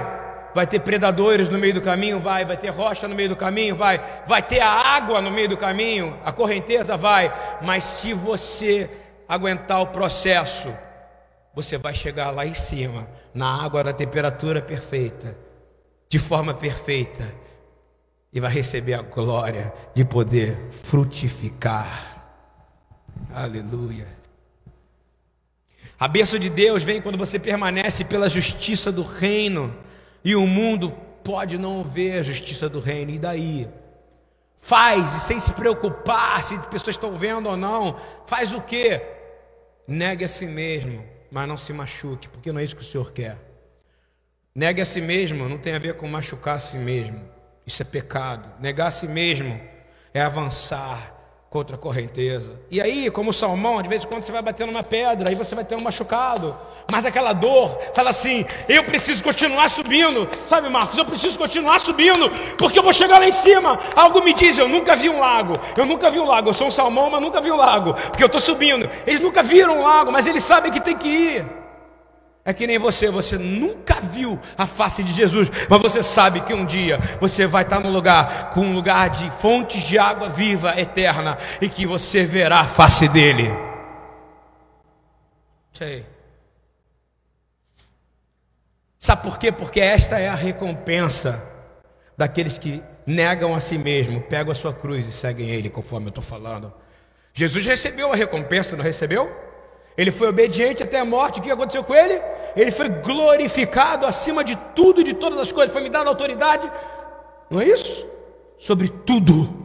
[0.55, 2.19] Vai ter predadores no meio do caminho?
[2.19, 2.45] Vai.
[2.45, 3.75] Vai ter rocha no meio do caminho?
[3.75, 4.01] Vai.
[4.25, 6.17] Vai ter a água no meio do caminho?
[6.23, 6.95] A correnteza?
[6.95, 7.33] Vai.
[7.61, 8.89] Mas se você
[9.27, 10.73] aguentar o processo,
[11.53, 15.37] você vai chegar lá em cima, na água da temperatura perfeita,
[16.07, 17.33] de forma perfeita,
[18.31, 22.23] e vai receber a glória de poder frutificar.
[23.33, 24.07] Aleluia.
[25.99, 29.73] A bênção de Deus vem quando você permanece pela justiça do reino,
[30.23, 30.91] e o mundo
[31.23, 33.69] pode não ver a justiça do reino, e daí?
[34.59, 39.01] Faz, e sem se preocupar se pessoas estão vendo ou não, faz o que?
[39.87, 41.03] Negue a si mesmo,
[41.33, 43.39] mas não se machuque, porque não é isso que o Senhor quer.
[44.53, 47.27] Negue a si mesmo não tem a ver com machucar a si mesmo.
[47.65, 48.61] Isso é pecado.
[48.61, 49.59] Negar a si mesmo
[50.13, 51.22] é avançar
[51.53, 52.59] contra a correnteza.
[52.71, 55.35] E aí, como o salmão, de vez em quando você vai batendo uma pedra, aí
[55.35, 56.57] você vai ter um machucado.
[56.91, 60.97] Mas aquela dor fala assim: eu preciso continuar subindo, sabe, Marcos?
[60.97, 62.27] Eu preciso continuar subindo,
[62.57, 63.79] porque eu vou chegar lá em cima.
[63.95, 66.49] Algo me diz: eu nunca vi um lago, eu nunca vi um lago.
[66.49, 68.89] Eu sou um salmão, mas nunca vi um lago, porque eu estou subindo.
[69.05, 71.62] Eles nunca viram um lago, mas eles sabem que tem que ir.
[72.45, 76.53] É que nem você, você nunca viu a face de Jesus, mas você sabe que
[76.53, 80.77] um dia você vai estar num lugar com um lugar de fontes de água viva
[80.77, 83.49] eterna e que você verá a face dele.
[85.71, 86.05] Sei.
[88.99, 89.51] Sabe por quê?
[89.51, 91.41] Porque esta é a recompensa
[92.17, 96.09] daqueles que negam a si mesmo, pegam a sua cruz e seguem ele, conforme eu
[96.09, 96.73] estou falando.
[97.33, 99.52] Jesus recebeu a recompensa, não recebeu?
[99.97, 101.39] Ele foi obediente até a morte.
[101.39, 102.21] O que aconteceu com ele?
[102.55, 105.73] Ele foi glorificado acima de tudo e de todas as coisas.
[105.73, 106.71] Foi me dada autoridade,
[107.49, 108.05] não é isso?
[108.57, 109.61] Sobre tudo.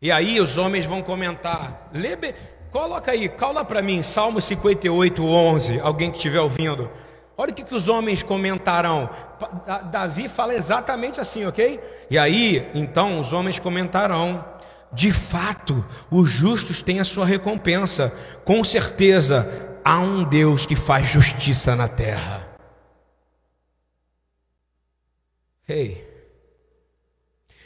[0.00, 1.90] E aí os homens vão comentar.
[1.92, 2.34] Lebe,
[2.70, 5.80] coloca aí, cola para mim, Salmo 58, 11.
[5.80, 6.88] Alguém que estiver ouvindo.
[7.36, 9.10] Olha o que, que os homens comentarão.
[9.90, 11.80] Davi fala exatamente assim, ok?
[12.10, 14.44] E aí, então, os homens comentarão.
[14.92, 18.12] De fato, os justos têm a sua recompensa.
[18.44, 22.48] Com certeza, há um Deus que faz justiça na terra.
[25.68, 26.08] Ei,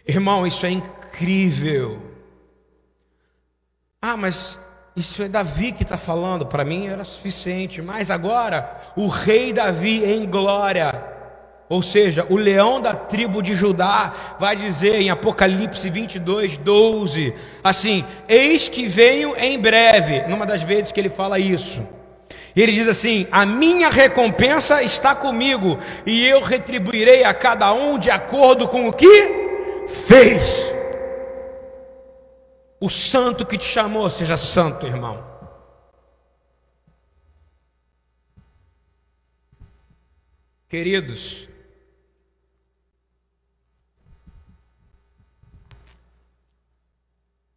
[0.07, 2.03] irmão, isso é incrível.
[4.01, 4.59] Ah, mas
[4.97, 7.81] isso é Davi que está falando, para mim era suficiente.
[7.81, 11.11] Mas agora, o rei Davi em glória,
[11.73, 18.05] ou seja, o leão da tribo de Judá, vai dizer em Apocalipse 22, 12: assim:
[18.29, 21.83] Eis que venho em breve, numa das vezes que ele fala isso.
[22.55, 28.11] Ele diz assim: A minha recompensa está comigo, e eu retribuirei a cada um de
[28.11, 30.70] acordo com o que fez.
[32.79, 35.25] O santo que te chamou, seja santo, irmão.
[40.68, 41.49] Queridos,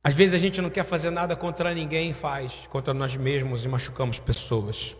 [0.05, 3.65] às vezes a gente não quer fazer nada contra ninguém e faz contra nós mesmos
[3.65, 4.95] e machucamos pessoas.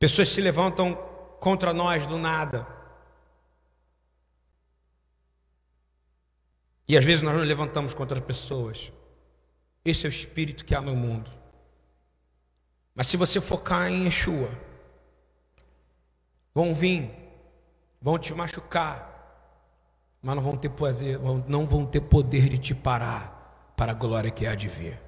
[0.00, 0.96] Pessoas se levantam
[1.38, 2.66] contra nós do nada.
[6.88, 8.92] E às vezes nós nos levantamos contra as pessoas.
[9.84, 11.30] Esse é o espírito que há no mundo.
[12.96, 14.50] Mas se você focar em Yeshua,
[16.52, 17.08] vão vir,
[18.00, 19.11] vão te machucar,
[20.22, 21.18] mas não vão ter poder,
[21.48, 24.98] não vão ter poder de te parar para a glória que há de vir.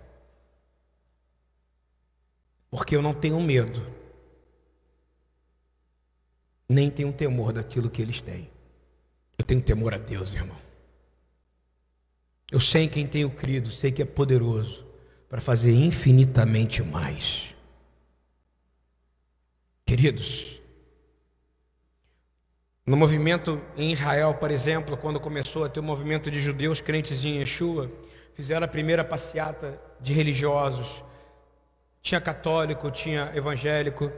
[2.68, 3.86] Porque eu não tenho medo,
[6.68, 8.50] nem tenho temor daquilo que eles têm.
[9.38, 10.56] Eu tenho temor a Deus, irmão.
[12.50, 14.84] Eu sei em quem tenho crido, sei que é poderoso
[15.28, 17.54] para fazer infinitamente mais.
[19.86, 20.60] Queridos,
[22.86, 26.80] no movimento em Israel, por exemplo, quando começou a ter o um movimento de judeus
[26.82, 27.90] crentes em Yeshua,
[28.34, 31.02] fizeram a primeira passeata de religiosos.
[32.02, 34.12] Tinha católico, tinha evangélico,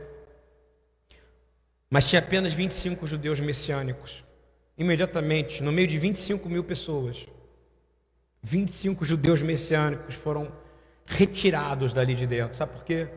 [1.88, 4.24] mas tinha apenas 25 judeus messiânicos.
[4.76, 7.24] Imediatamente, no meio de 25 mil pessoas,
[8.42, 10.50] 25 judeus messiânicos foram
[11.06, 12.56] retirados dali de dentro.
[12.56, 13.08] Sabe por quê?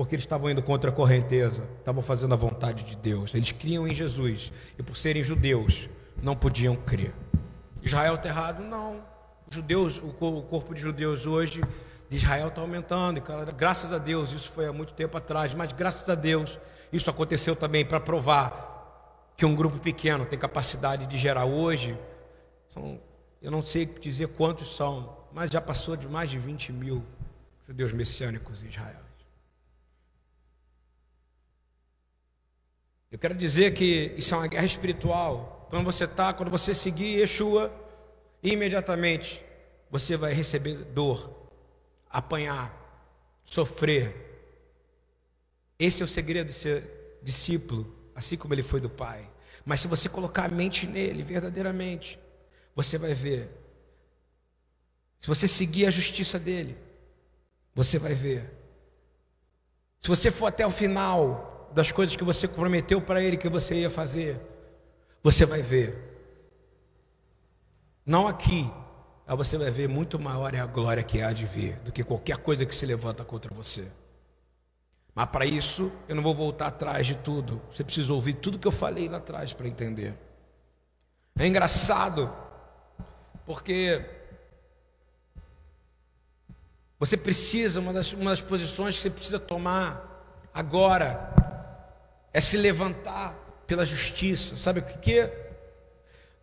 [0.00, 3.34] Porque eles estavam indo contra a correnteza, estavam fazendo a vontade de Deus.
[3.34, 5.90] Eles criam em Jesus e, por serem judeus,
[6.22, 7.12] não podiam crer.
[7.82, 8.62] Israel está errado?
[8.62, 9.04] Não.
[9.50, 10.10] Judeus, o
[10.44, 11.60] corpo de judeus hoje
[12.08, 13.22] de Israel está aumentando,
[13.54, 16.58] graças a Deus, isso foi há muito tempo atrás, mas graças a Deus,
[16.90, 21.94] isso aconteceu também para provar que um grupo pequeno tem capacidade de gerar hoje.
[22.72, 22.98] São
[23.42, 27.04] eu não sei dizer quantos são, mas já passou de mais de 20 mil
[27.66, 29.09] judeus messiânicos em Israel.
[33.10, 35.66] Eu quero dizer que isso é uma guerra espiritual.
[35.68, 37.72] Quando você está, quando você seguir Yeshua,
[38.40, 39.44] imediatamente
[39.90, 41.48] você vai receber dor,
[42.08, 42.72] apanhar,
[43.44, 44.14] sofrer.
[45.76, 49.28] Esse é o segredo de ser discípulo, assim como ele foi do Pai.
[49.64, 52.16] Mas se você colocar a mente nele verdadeiramente,
[52.76, 53.50] você vai ver.
[55.18, 56.78] Se você seguir a justiça dele,
[57.74, 58.48] você vai ver.
[59.98, 63.74] Se você for até o final das coisas que você prometeu para ele que você
[63.76, 64.40] ia fazer,
[65.22, 66.08] você vai ver.
[68.04, 68.70] Não aqui,
[69.26, 72.02] mas você vai ver muito maior é a glória que há de vir do que
[72.02, 73.86] qualquer coisa que se levanta contra você.
[75.14, 77.60] Mas para isso, eu não vou voltar atrás de tudo.
[77.72, 80.14] Você precisa ouvir tudo que eu falei lá atrás para entender.
[81.38, 82.32] É engraçado,
[83.46, 84.04] porque
[86.98, 91.32] você precisa, uma das, uma das posições que você precisa tomar agora
[92.32, 93.34] é se levantar
[93.66, 94.56] pela justiça.
[94.56, 95.50] Sabe o que, é?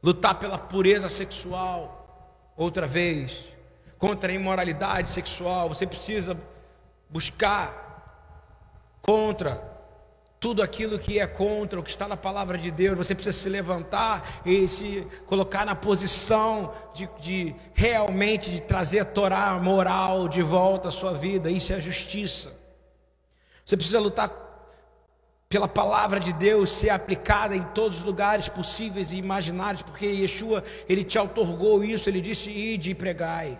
[0.02, 3.46] Lutar pela pureza sexual, outra vez,
[3.98, 5.70] contra a imoralidade sexual.
[5.70, 6.38] Você precisa
[7.10, 7.88] buscar
[9.02, 9.78] contra
[10.40, 13.50] tudo aquilo que é contra o que está na palavra de Deus, você precisa se
[13.50, 20.44] levantar e se colocar na posição de, de realmente de trazer a Torá moral de
[20.44, 21.50] volta à sua vida.
[21.50, 22.54] Isso é a justiça.
[23.66, 24.47] Você precisa lutar
[25.50, 30.64] pela palavra de Deus ser aplicada em todos os lugares possíveis e imaginários, porque Yeshua,
[30.90, 33.60] ele te otorgou isso, ele disse: ide e pregai.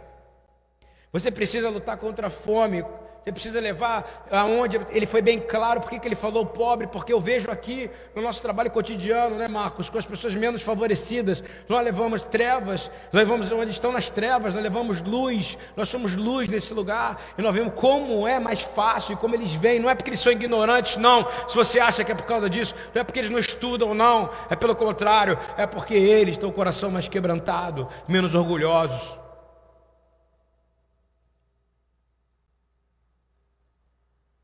[1.12, 2.84] Você precisa lutar contra a fome,
[3.28, 7.20] você precisa levar aonde ele foi bem claro porque que ele falou pobre, porque eu
[7.20, 12.24] vejo aqui no nosso trabalho cotidiano, né, Marcos, com as pessoas menos favorecidas, nós levamos
[12.24, 17.42] trevas, levamos onde estão nas trevas, nós levamos luz, nós somos luz nesse lugar, e
[17.42, 20.32] nós vemos como é mais fácil e como eles vêm, não é porque eles são
[20.32, 21.28] ignorantes, não.
[21.50, 24.30] Se você acha que é por causa disso, não é porque eles não estudam, não,
[24.50, 29.27] é pelo contrário, é porque eles têm o coração mais quebrantado, menos orgulhosos.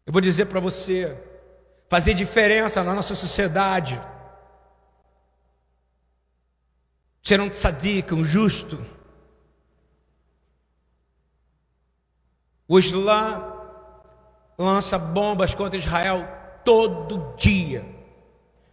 [0.06, 1.18] Eu vou dizer para você,
[1.90, 4.02] fazer diferença na nossa sociedade.
[7.22, 8.86] Ser um tzadik, um justo.
[12.68, 13.54] O Islã
[14.58, 16.28] lança bombas contra Israel
[16.66, 17.86] todo dia.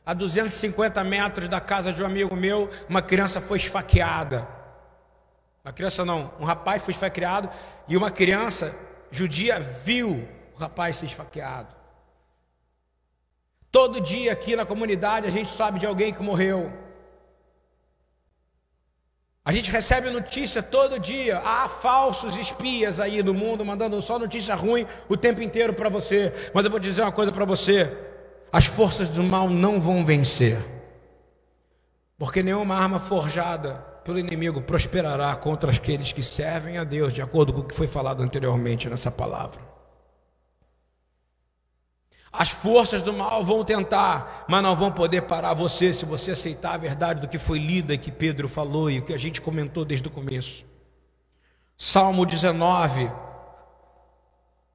[0.05, 4.49] A 250 metros da casa de um amigo meu, uma criança foi esfaqueada.
[5.65, 7.49] Uma criança não, um rapaz foi esfaqueado
[7.87, 8.75] e uma criança
[9.13, 10.27] judia viu
[10.61, 11.75] rapaz ser esfaqueado.
[13.71, 16.73] Todo dia aqui na comunidade a gente sabe de alguém que morreu.
[19.45, 21.39] A gente recebe notícia todo dia.
[21.39, 26.51] Há falsos espias aí no mundo mandando só notícia ruim o tempo inteiro para você.
[26.53, 27.97] Mas eu vou dizer uma coisa para você:
[28.53, 30.59] as forças do mal não vão vencer,
[32.19, 37.53] porque nenhuma arma forjada pelo inimigo prosperará contra aqueles que servem a Deus, de acordo
[37.53, 39.70] com o que foi falado anteriormente nessa palavra.
[42.33, 46.75] As forças do mal vão tentar, mas não vão poder parar você se você aceitar
[46.75, 49.41] a verdade do que foi lida e que Pedro falou e o que a gente
[49.41, 50.65] comentou desde o começo.
[51.77, 53.05] Salmo 19.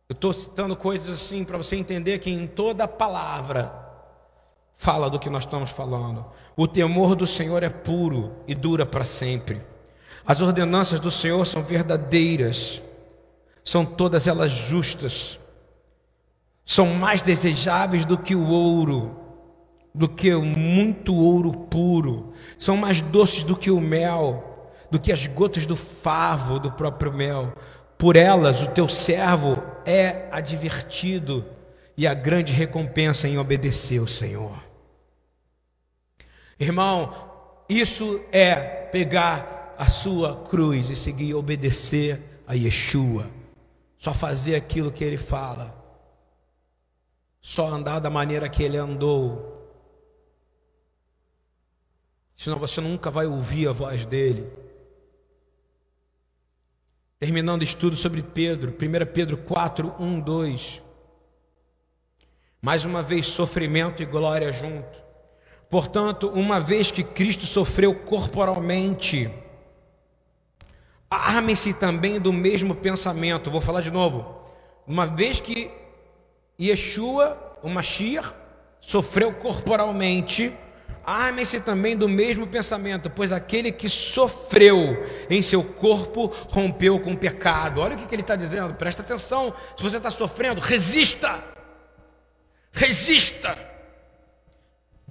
[0.07, 3.73] Eu estou citando coisas assim para você entender que em toda palavra
[4.75, 6.25] fala do que nós estamos falando.
[6.57, 9.61] O temor do Senhor é puro e dura para sempre.
[10.27, 12.81] As ordenanças do Senhor são verdadeiras,
[13.63, 15.39] são todas elas justas
[16.65, 19.15] são mais desejáveis do que o ouro,
[19.93, 25.27] do que muito ouro puro, são mais doces do que o mel, do que as
[25.27, 27.53] gotas do favo do próprio mel.
[27.97, 31.45] Por elas o teu servo é advertido,
[31.95, 34.61] e a grande recompensa em obedecer ao Senhor.
[36.59, 37.13] Irmão,
[37.69, 43.27] isso é pegar a sua cruz e seguir obedecer a Yeshua,
[43.97, 45.84] só fazer aquilo que ele fala
[47.45, 49.69] só andar da maneira que ele andou.
[52.35, 54.51] Senão você nunca vai ouvir a voz dele.
[57.19, 60.81] Terminando o estudo sobre Pedro, 1 Pedro 4, 1, 2.
[62.59, 64.97] Mais uma vez, sofrimento e glória junto.
[65.69, 69.31] Portanto, uma vez que Cristo sofreu corporalmente,
[71.07, 73.51] armem-se também do mesmo pensamento.
[73.51, 74.41] Vou falar de novo.
[74.87, 75.84] Uma vez que
[76.59, 78.33] Yeshua, o Mashiach,
[78.79, 80.53] sofreu corporalmente,
[81.05, 87.17] armem-se também do mesmo pensamento, pois aquele que sofreu em seu corpo rompeu com o
[87.17, 87.81] pecado.
[87.81, 89.53] Olha o que ele está dizendo, presta atenção.
[89.77, 91.43] Se você está sofrendo, resista,
[92.71, 93.57] resista,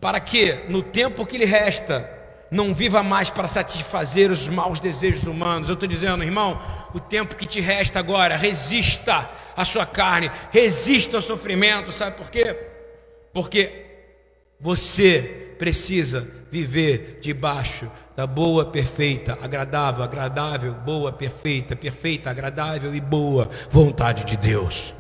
[0.00, 0.64] para que?
[0.68, 2.10] No tempo que lhe resta,
[2.54, 5.68] não viva mais para satisfazer os maus desejos humanos.
[5.68, 6.56] Eu estou dizendo, irmão,
[6.94, 12.30] o tempo que te resta agora, resista à sua carne, resista ao sofrimento, sabe por
[12.30, 12.56] quê?
[13.32, 13.86] Porque
[14.60, 23.50] você precisa viver debaixo da boa, perfeita, agradável, agradável, boa, perfeita, perfeita, agradável e boa
[23.68, 24.94] vontade de Deus.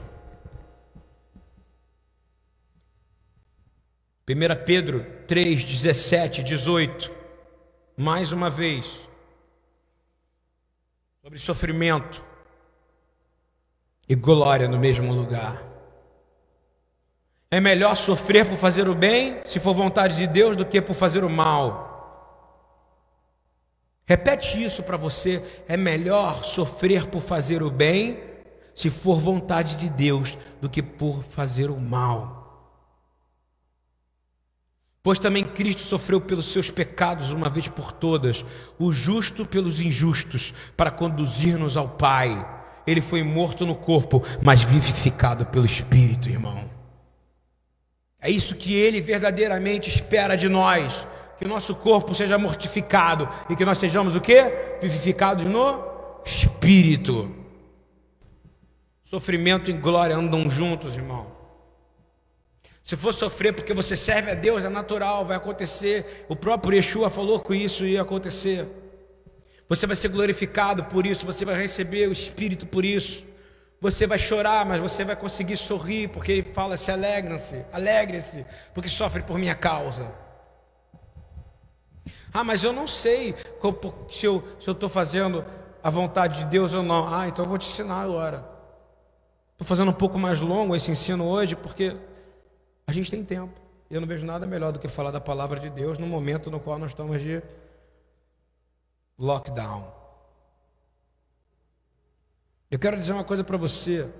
[4.28, 7.13] 1 Pedro 3, 17, 18
[7.96, 9.08] mais uma vez,
[11.22, 12.22] sobre sofrimento
[14.08, 15.62] e glória no mesmo lugar.
[17.50, 20.94] É melhor sofrer por fazer o bem, se for vontade de Deus, do que por
[20.94, 21.94] fazer o mal.
[24.04, 25.42] Repete isso para você.
[25.66, 28.22] É melhor sofrer por fazer o bem,
[28.74, 32.43] se for vontade de Deus, do que por fazer o mal.
[35.04, 38.42] Pois também Cristo sofreu pelos seus pecados uma vez por todas,
[38.78, 42.42] o justo pelos injustos, para conduzir-nos ao Pai.
[42.86, 46.70] Ele foi morto no corpo, mas vivificado pelo Espírito, irmão.
[48.18, 51.06] É isso que ele verdadeiramente espera de nós
[51.38, 54.42] que nosso corpo seja mortificado e que nós sejamos o que?
[54.80, 55.84] Vivificados no
[56.24, 57.30] Espírito.
[59.02, 61.33] Sofrimento e glória andam juntos, irmão.
[62.84, 66.26] Se for sofrer porque você serve a Deus, é natural, vai acontecer.
[66.28, 68.68] O próprio Yeshua falou que isso ia acontecer.
[69.66, 73.24] Você vai ser glorificado por isso, você vai receber o Espírito por isso.
[73.80, 78.88] Você vai chorar, mas você vai conseguir sorrir, porque ele fala: se alegrem-se, alegre-se, porque
[78.88, 80.12] sofre por minha causa.
[82.32, 83.34] Ah, mas eu não sei
[84.10, 85.42] se eu estou fazendo
[85.82, 87.14] a vontade de Deus ou não.
[87.14, 88.44] Ah, então eu vou te ensinar agora.
[89.52, 91.96] Estou fazendo um pouco mais longo esse ensino hoje, porque
[92.86, 93.60] a gente tem tempo.
[93.90, 96.60] Eu não vejo nada melhor do que falar da palavra de Deus no momento no
[96.60, 97.42] qual nós estamos de
[99.18, 99.92] lockdown.
[102.70, 104.10] Eu quero dizer uma coisa para você.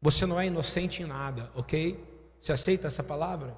[0.00, 1.98] Você não é inocente em nada, ok?
[2.40, 3.56] Você aceita essa palavra?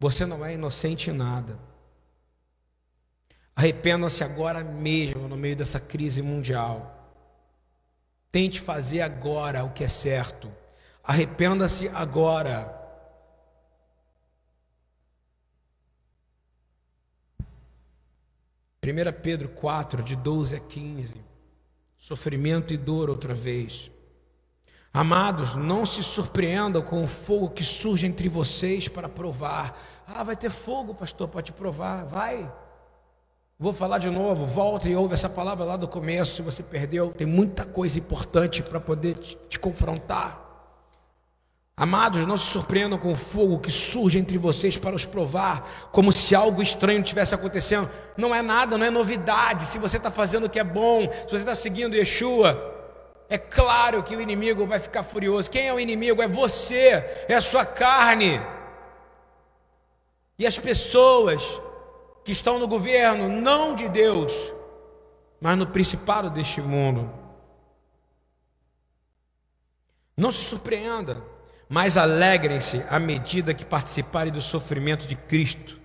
[0.00, 1.58] Você não é inocente em nada.
[3.56, 6.90] Arrependa-se agora mesmo no meio dessa crise mundial.
[8.32, 10.52] Tente fazer agora o que é certo.
[11.04, 12.82] Arrependa-se agora.
[18.80, 21.14] Primeira Pedro 4, de 12 a 15.
[21.96, 23.90] Sofrimento e dor outra vez.
[24.92, 29.76] Amados, não se surpreendam com o fogo que surge entre vocês para provar.
[30.06, 32.04] Ah, vai ter fogo, pastor, pode provar.
[32.04, 32.50] Vai.
[33.58, 37.12] Vou falar de novo, volta e ouve essa palavra lá do começo, se você perdeu,
[37.12, 40.43] tem muita coisa importante para poder te, te, confrontar.
[41.76, 46.12] Amados, não se surpreendam com o fogo que surge entre vocês para os provar, como
[46.12, 47.90] se algo estranho tivesse acontecendo.
[48.16, 49.66] Não é nada, não é novidade.
[49.66, 52.72] Se você está fazendo o que é bom, se você está seguindo Yeshua,
[53.28, 55.50] é claro que o inimigo vai ficar furioso.
[55.50, 56.22] Quem é o inimigo?
[56.22, 58.40] É você, é a sua carne.
[60.38, 61.60] E as pessoas
[62.24, 64.32] que estão no governo, não de Deus,
[65.40, 67.10] mas no principado deste mundo.
[70.16, 71.33] Não se surpreenda,
[71.68, 75.80] mas alegrem-se à medida que participarem do sofrimento de Cristo,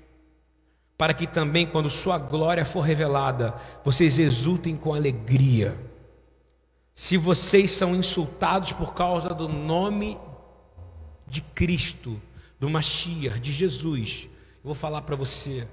[0.97, 3.53] para que também, quando Sua glória for revelada,
[3.83, 5.77] vocês exultem com alegria.
[6.93, 10.17] Se vocês são insultados por causa do nome
[11.25, 12.21] de Cristo,
[12.59, 15.65] do Mashiach, de Jesus, eu vou falar para você,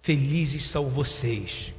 [0.00, 1.74] Felizes são vocês.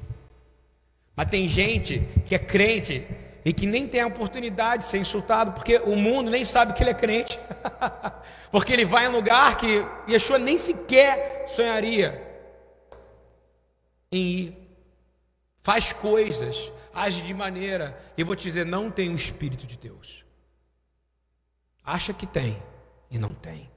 [1.16, 3.08] Mas tem gente que é crente
[3.44, 6.84] e que nem tem a oportunidade de ser insultado, porque o mundo nem sabe que
[6.84, 7.40] ele é crente,
[8.52, 12.28] porque ele vai em lugar que Yeshua nem sequer sonharia
[14.12, 14.58] em ir,
[15.62, 20.26] faz coisas, age de maneira, e vou te dizer, não tem o Espírito de Deus,
[21.84, 22.62] acha que tem
[23.10, 23.70] e não tem.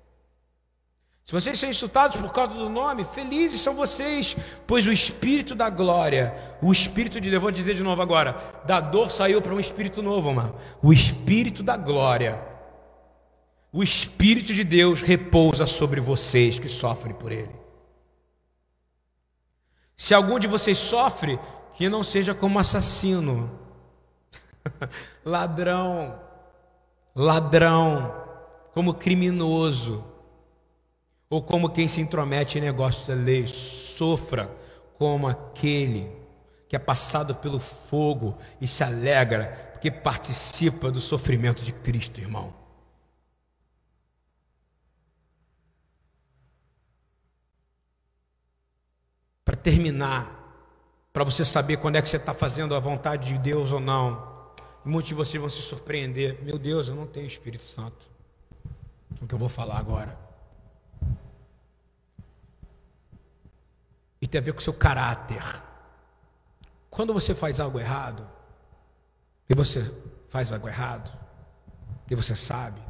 [1.24, 5.70] Se vocês são insultados por causa do nome, felizes são vocês, pois o espírito da
[5.70, 9.60] glória, o espírito de Deus, vou dizer de novo agora, da dor saiu para um
[9.60, 10.56] espírito novo, mano.
[10.82, 12.42] O espírito da glória,
[13.72, 17.54] o espírito de Deus repousa sobre vocês que sofrem por ele.
[19.96, 21.38] Se algum de vocês sofre,
[21.74, 23.60] que não seja como assassino,
[25.24, 26.18] ladrão,
[27.14, 28.12] ladrão,
[28.74, 30.11] como criminoso
[31.32, 34.54] ou como quem se intromete em negócios lei, sofra
[34.98, 36.14] como aquele
[36.68, 42.52] que é passado pelo fogo e se alegra, porque participa do sofrimento de Cristo, irmão.
[49.42, 50.68] Para terminar,
[51.14, 54.52] para você saber quando é que você está fazendo a vontade de Deus ou não,
[54.84, 56.42] muitos de vocês vão se surpreender.
[56.42, 58.06] Meu Deus, eu não tenho Espírito Santo.
[59.18, 60.31] O que eu vou falar agora?
[64.22, 65.42] E tem a ver com o seu caráter.
[66.88, 68.24] Quando você faz algo errado,
[69.50, 69.92] e você
[70.28, 71.12] faz algo errado,
[72.08, 72.80] e você sabe,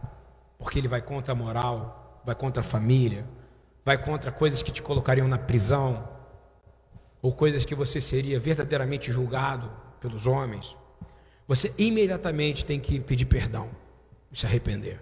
[0.58, 3.26] porque ele vai contra a moral, vai contra a família,
[3.82, 6.06] vai contra coisas que te colocariam na prisão,
[7.22, 10.76] ou coisas que você seria verdadeiramente julgado pelos homens,
[11.48, 13.70] você imediatamente tem que pedir perdão
[14.30, 15.00] e se arrepender.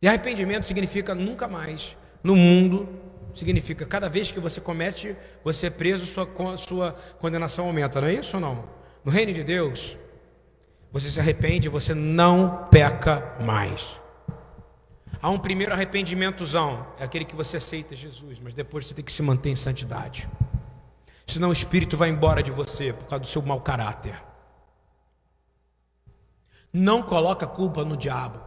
[0.00, 2.88] E arrependimento significa nunca mais no mundo,
[3.36, 5.14] significa cada vez que você comete,
[5.44, 6.26] você é preso, sua,
[6.56, 8.64] sua condenação aumenta, não é isso ou não?
[9.04, 9.96] No reino de Deus,
[10.90, 14.00] você se arrepende, você não peca mais.
[15.20, 19.12] Há um primeiro arrependimentozão, é aquele que você aceita Jesus, mas depois você tem que
[19.12, 20.28] se manter em santidade.
[21.26, 24.14] Senão o Espírito vai embora de você por causa do seu mau caráter.
[26.72, 28.40] Não coloca culpa no diabo.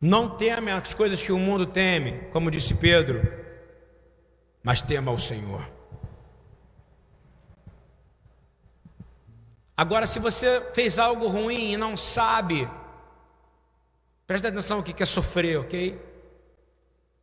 [0.00, 3.22] Não teme as coisas que o mundo teme, como disse Pedro,
[4.62, 5.66] mas tema o Senhor.
[9.76, 12.68] Agora, se você fez algo ruim e não sabe,
[14.26, 16.00] preste atenção o que é sofrer, ok?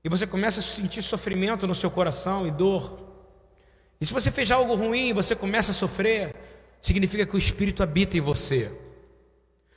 [0.04, 3.00] E você começa a sentir sofrimento no seu coração e dor.
[4.02, 6.36] E se você fez algo ruim e você começa a sofrer,
[6.82, 8.72] significa que o Espírito habita em você.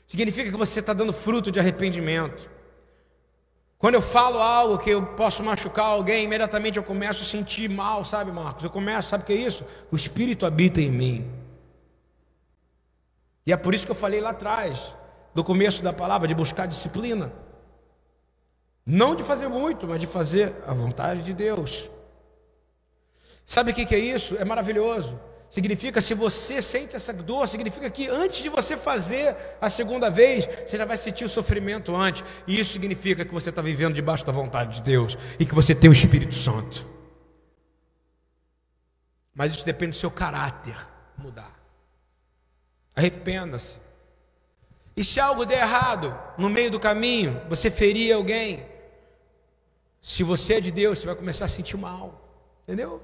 [0.07, 2.56] Significa que você está dando fruto de arrependimento.
[3.79, 8.05] Quando eu falo algo que eu posso machucar alguém, imediatamente eu começo a sentir mal,
[8.05, 8.65] sabe, Marcos?
[8.65, 9.65] Eu começo, sabe o que é isso?
[9.91, 11.31] O Espírito habita em mim.
[13.45, 14.95] E é por isso que eu falei lá atrás,
[15.35, 17.33] do começo da palavra, de buscar disciplina.
[18.85, 21.91] Não de fazer muito, mas de fazer a vontade de Deus.
[23.45, 24.37] Sabe o que é isso?
[24.37, 25.21] É maravilhoso.
[25.51, 30.47] Significa, se você sente essa dor, significa que antes de você fazer a segunda vez,
[30.67, 32.25] você já vai sentir o sofrimento antes.
[32.47, 35.75] E isso significa que você está vivendo debaixo da vontade de Deus e que você
[35.75, 36.87] tem o Espírito Santo.
[39.35, 40.77] Mas isso depende do seu caráter
[41.17, 41.55] mudar.
[42.95, 43.77] Arrependa-se.
[44.97, 48.67] E se algo der errado no meio do caminho, você ferir alguém,
[50.01, 52.23] se você é de Deus, você vai começar a sentir mal.
[52.65, 53.03] Entendeu?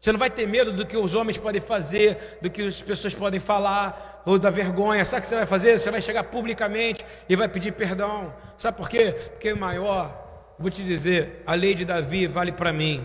[0.00, 3.14] Você não vai ter medo do que os homens podem fazer, do que as pessoas
[3.14, 5.04] podem falar, ou da vergonha.
[5.04, 5.78] Sabe o que você vai fazer?
[5.78, 8.32] Você vai chegar publicamente e vai pedir perdão.
[8.56, 9.12] Sabe por quê?
[9.32, 13.04] Porque maior, vou te dizer, a lei de Davi vale para mim.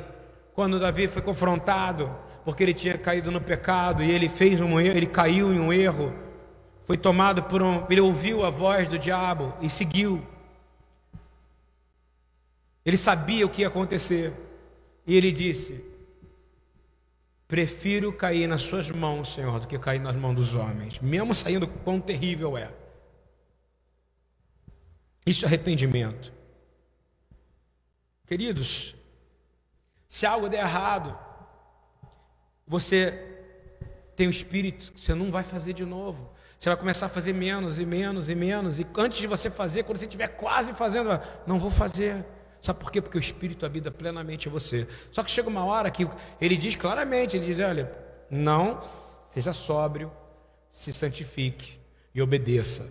[0.54, 2.16] Quando Davi foi confrontado,
[2.46, 5.74] porque ele tinha caído no pecado e ele fez um erro, ele caiu em um
[5.74, 6.14] erro,
[6.86, 10.22] foi tomado por um, ele ouviu a voz do diabo e seguiu.
[12.86, 14.32] Ele sabia o que ia acontecer.
[15.08, 15.93] E ele disse:
[17.54, 21.68] Prefiro cair nas suas mãos, Senhor, do que cair nas mãos dos homens, mesmo saindo
[21.68, 22.72] quão terrível é.
[25.24, 26.34] Isso é arrependimento.
[28.26, 28.95] Queridos,
[30.10, 31.16] se algo der errado,
[32.66, 33.24] você
[34.16, 36.34] tem o espírito, você não vai fazer de novo.
[36.58, 38.80] Você vai começar a fazer menos e menos e menos.
[38.80, 41.08] E antes de você fazer, quando você estiver quase fazendo,
[41.45, 42.26] não vou fazer.
[42.64, 43.01] Sabe por quê?
[43.01, 44.88] Porque o Espírito habita plenamente em você.
[45.11, 46.07] Só que chega uma hora que
[46.39, 47.93] ele diz claramente: ele diz, olha,
[48.32, 48.82] não
[49.30, 50.09] seja sóbrio,
[50.72, 51.78] se santifique
[52.16, 52.89] e obedeça,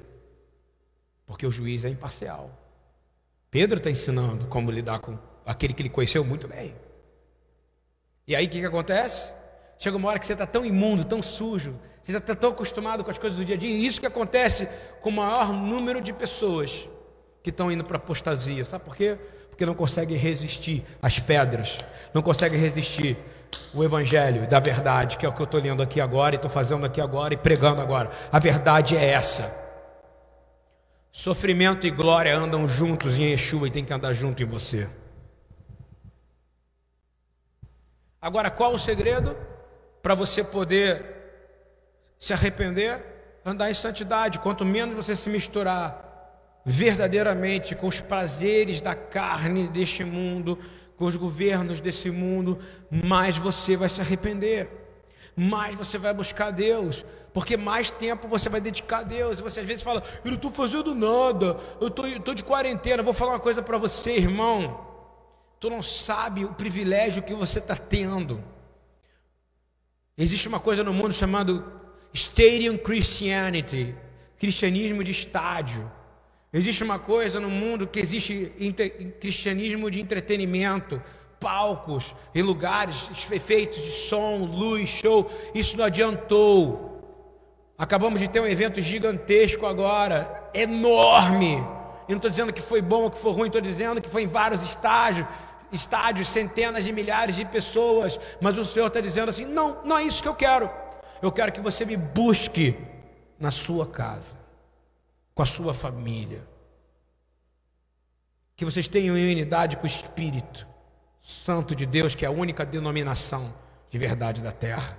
[1.25, 2.51] porque o juiz é imparcial.
[3.51, 6.77] Pedro está ensinando como lidar com aquele que ele conheceu muito bem.
[8.29, 9.33] E aí o que, que acontece?
[9.79, 13.11] Chega uma hora que você está tão imundo, tão sujo, você está tão acostumado com
[13.11, 14.69] as coisas do dia a dia, e isso que acontece
[15.01, 16.87] com o maior número de pessoas
[17.43, 18.67] que estão indo para apostasia.
[18.67, 19.19] Sabe por quê?
[19.63, 21.79] Porque não conseguem resistir às pedras,
[22.13, 23.17] não conseguem resistir
[23.73, 26.51] o Evangelho da verdade, que é o que eu estou lendo aqui agora, e estou
[26.51, 28.11] fazendo aqui agora e pregando agora.
[28.33, 29.57] A verdade é essa.
[31.13, 34.89] Sofrimento e glória andam juntos em Yeshua e tem que andar junto em você.
[38.21, 39.37] Agora, qual o segredo?
[40.03, 41.05] para você poder
[42.19, 43.01] se arrepender,
[43.45, 44.41] andar em santidade.
[44.41, 46.12] Quanto menos você se misturar
[46.65, 50.59] verdadeiramente com os prazeres da carne deste mundo,
[50.97, 52.59] com os governos desse mundo,
[52.91, 54.69] mais você vai se arrepender,
[55.35, 59.39] mais você vai buscar Deus, porque mais tempo você vai dedicar a Deus.
[59.39, 63.03] E você às vezes fala, eu não estou fazendo nada, eu estou de quarentena.
[63.03, 64.87] Vou falar uma coisa para você, irmão.
[65.59, 68.43] Tu não sabe o privilégio que você está tendo
[70.17, 71.65] Existe uma coisa no mundo chamado
[72.13, 73.95] Stadium Christianity,
[74.39, 75.91] cristianismo de estádio.
[76.53, 78.53] Existe uma coisa no mundo que existe
[79.21, 81.03] cristianismo de entretenimento,
[81.41, 85.31] palcos e lugares, efeitos de som, luz, show.
[85.55, 86.91] Isso não adiantou.
[87.79, 91.57] Acabamos de ter um evento gigantesco agora, enorme.
[92.07, 94.23] Eu não estou dizendo que foi bom ou que foi ruim, estou dizendo que foi
[94.23, 95.27] em vários estágios
[95.73, 100.05] estádios, centenas de milhares de pessoas, mas o Senhor está dizendo assim: não, não é
[100.05, 100.71] isso que eu quero.
[101.21, 102.77] Eu quero que você me busque
[103.39, 104.37] na sua casa,
[105.43, 106.47] com a sua família,
[108.55, 110.65] que vocês tenham unidade com o Espírito
[111.21, 113.53] Santo de Deus, que é a única denominação
[113.91, 114.97] de verdade da terra.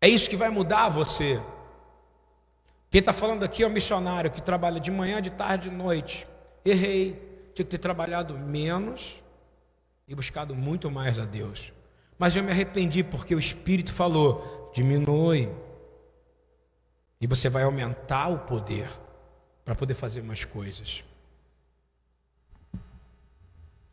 [0.00, 1.40] É isso que vai mudar você.
[2.90, 6.26] Quem está falando aqui é um missionário que trabalha de manhã, de tarde, de noite.
[6.64, 7.12] Errei,
[7.54, 9.22] tinha que ter trabalhado menos
[10.08, 11.72] e buscado muito mais a Deus.
[12.18, 15.48] Mas eu me arrependi porque o Espírito falou: diminui.
[17.20, 18.88] E você vai aumentar o poder
[19.64, 21.04] para poder fazer mais coisas.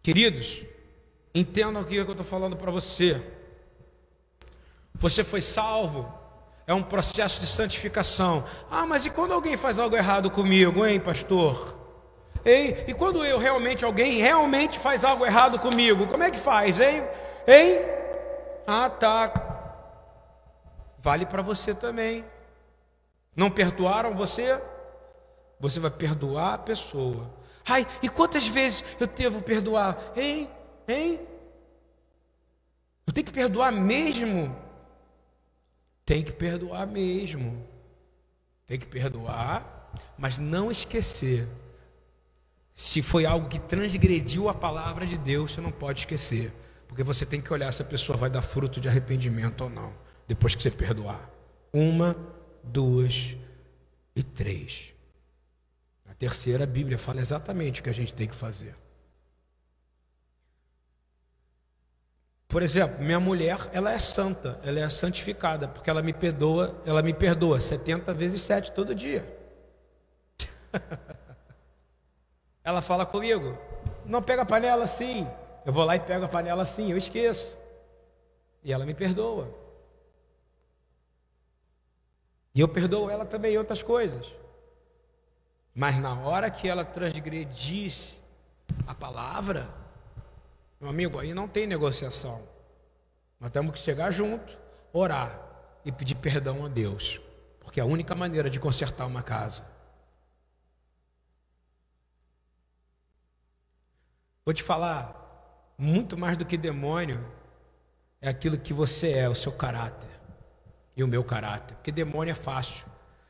[0.01, 0.63] Queridos,
[1.33, 3.21] entendam o que eu estou falando para você.
[4.95, 6.13] Você foi salvo,
[6.67, 8.43] é um processo de santificação.
[8.69, 11.77] Ah, mas e quando alguém faz algo errado comigo, hein, pastor?
[12.45, 16.79] Ei, e quando eu realmente, alguém realmente faz algo errado comigo, como é que faz,
[16.79, 17.03] hein?
[17.47, 17.79] Hein?
[18.67, 19.31] Ah, tá.
[20.99, 22.25] Vale para você também.
[23.35, 24.61] Não perdoaram você?
[25.59, 27.33] Você vai perdoar a pessoa.
[27.65, 30.11] Ai, e quantas vezes eu devo perdoar?
[30.15, 30.49] Hein?
[30.87, 31.19] Hein?
[33.07, 34.55] Eu tenho que perdoar mesmo?
[36.05, 37.65] Tem que perdoar mesmo.
[38.67, 41.47] Tem que perdoar, mas não esquecer.
[42.73, 46.53] Se foi algo que transgrediu a palavra de Deus, você não pode esquecer.
[46.87, 49.93] Porque você tem que olhar se a pessoa vai dar fruto de arrependimento ou não,
[50.27, 51.29] depois que você perdoar.
[51.71, 52.15] Uma,
[52.63, 53.35] duas
[54.15, 54.93] e três.
[56.09, 58.75] A terceira, a Bíblia fala exatamente o que a gente tem que fazer.
[62.47, 67.01] Por exemplo, minha mulher, ela é santa, ela é santificada, porque ela me perdoa, ela
[67.01, 69.25] me perdoa 70 vezes 7 todo dia.
[72.63, 73.57] ela fala comigo,
[74.05, 75.27] não pega a panela assim.
[75.65, 77.57] Eu vou lá e pego a panela assim, eu esqueço.
[78.63, 79.62] E ela me perdoa.
[82.55, 84.31] E eu perdoo ela também em outras coisas.
[85.73, 88.15] Mas na hora que ela transgredisse
[88.85, 89.73] a palavra,
[90.79, 92.47] meu amigo, aí não tem negociação.
[93.39, 94.57] Nós temos que chegar junto,
[94.91, 95.39] orar
[95.83, 97.19] e pedir perdão a Deus,
[97.59, 99.65] porque é a única maneira de consertar uma casa.
[104.45, 107.25] Vou te falar, muito mais do que demônio,
[108.21, 110.12] é aquilo que você é, o seu caráter
[110.95, 111.75] e o meu caráter.
[111.75, 112.85] Porque demônio é fácil.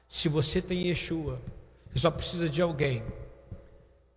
[0.07, 1.41] Se você tem Yeshua,
[1.91, 3.03] você só precisa de alguém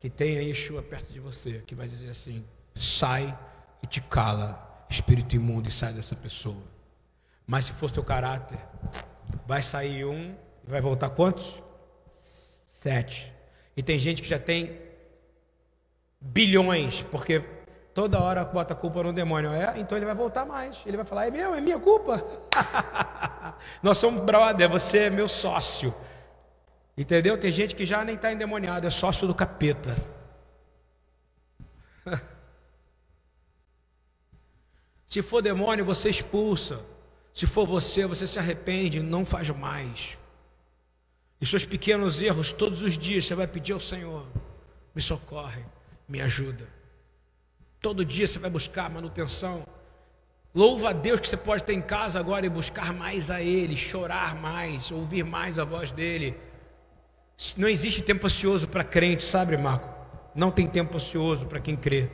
[0.01, 2.45] que tenha Yeshua perto de você, que vai dizer assim:
[2.75, 3.37] sai
[3.83, 6.63] e te cala, espírito imundo, e sai dessa pessoa.
[7.47, 8.59] Mas se for teu caráter,
[9.47, 10.35] vai sair um
[10.67, 11.63] e vai voltar quantos?
[12.83, 13.33] Sete.
[13.77, 14.81] E tem gente que já tem
[16.21, 17.43] bilhões, porque
[17.97, 19.51] toda hora bota a culpa no demônio.
[19.53, 20.83] É, então ele vai voltar mais.
[20.85, 22.23] Ele vai falar: é meu, é minha culpa.
[23.83, 25.95] Nós somos brother, você é meu sócio.
[26.95, 27.39] Entendeu?
[27.39, 29.97] Tem gente que já nem está endemoniado, é sócio do capeta.
[35.07, 36.85] Se for demônio, você expulsa.
[37.33, 40.19] Se for você, você se arrepende, não faz mais.
[41.41, 44.27] E seus pequenos erros, todos os dias, você vai pedir ao Senhor:
[44.95, 45.65] me socorre,
[46.07, 46.77] me ajuda.
[47.81, 49.64] Todo dia você vai buscar manutenção.
[50.55, 53.77] Louva a Deus que você pode ter em casa agora e buscar mais a Ele,
[53.77, 56.35] chorar mais, ouvir mais a voz dEle.
[57.57, 59.87] Não existe tempo ocioso para crente, sabe, Marco?
[60.35, 62.09] Não tem tempo ocioso para quem crê.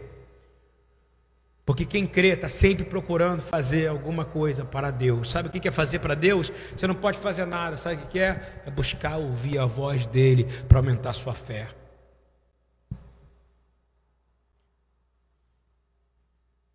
[1.64, 5.30] Porque quem crê está sempre procurando fazer alguma coisa para Deus.
[5.30, 6.52] Sabe o que é fazer para Deus?
[6.76, 7.76] Você não pode fazer nada.
[7.76, 8.62] Sabe o que é?
[8.66, 11.68] É buscar ouvir a voz dele para aumentar sua fé.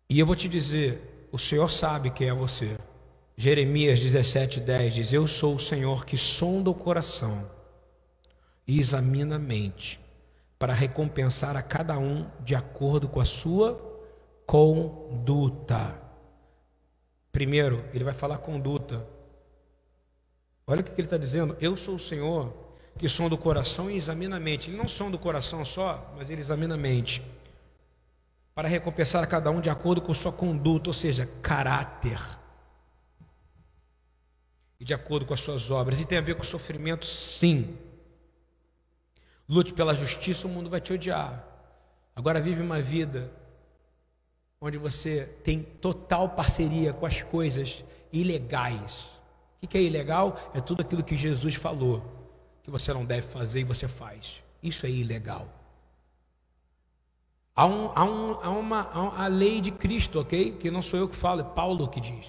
[0.08, 2.78] E eu vou te dizer: o Senhor sabe quem é você.
[3.36, 7.48] Jeremias 17, 10 diz: Eu sou o Senhor que sonda o coração
[8.66, 10.00] e examina a mente,
[10.58, 13.80] para recompensar a cada um de acordo com a sua
[14.46, 16.00] conduta.
[17.30, 19.06] Primeiro, ele vai falar conduta.
[20.66, 21.56] Olha o que ele está dizendo.
[21.60, 22.52] Eu sou o Senhor
[22.98, 24.70] que som do coração e examina a mente.
[24.70, 27.22] Ele não som do coração só, mas ele examina a mente.
[28.58, 32.20] Para recompensar a cada um de acordo com sua conduta, ou seja, caráter.
[34.80, 36.00] E de acordo com as suas obras.
[36.00, 37.78] E tem a ver com sofrimento, sim.
[39.48, 41.46] Lute pela justiça, o mundo vai te odiar.
[42.16, 43.30] Agora vive uma vida
[44.60, 49.08] onde você tem total parceria com as coisas ilegais.
[49.62, 50.36] O que é ilegal?
[50.52, 52.02] É tudo aquilo que Jesus falou,
[52.64, 54.42] que você não deve fazer e você faz.
[54.60, 55.57] Isso é ilegal.
[57.58, 60.52] Há, um, há, um, há uma há a lei de Cristo, ok?
[60.52, 62.24] Que não sou eu que falo, é Paulo que diz.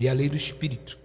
[0.00, 0.98] E a lei do Espírito.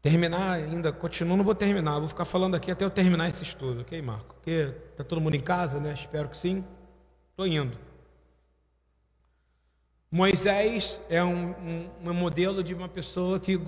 [0.00, 3.82] Terminar ainda, continuo, não vou terminar, vou ficar falando aqui até eu terminar esse estudo,
[3.82, 4.34] ok, Marco?
[4.36, 5.92] Porque está todo mundo em casa, né?
[5.92, 6.64] Espero que sim.
[7.32, 7.76] Estou indo.
[10.10, 13.58] Moisés é um, um, um modelo de uma pessoa que,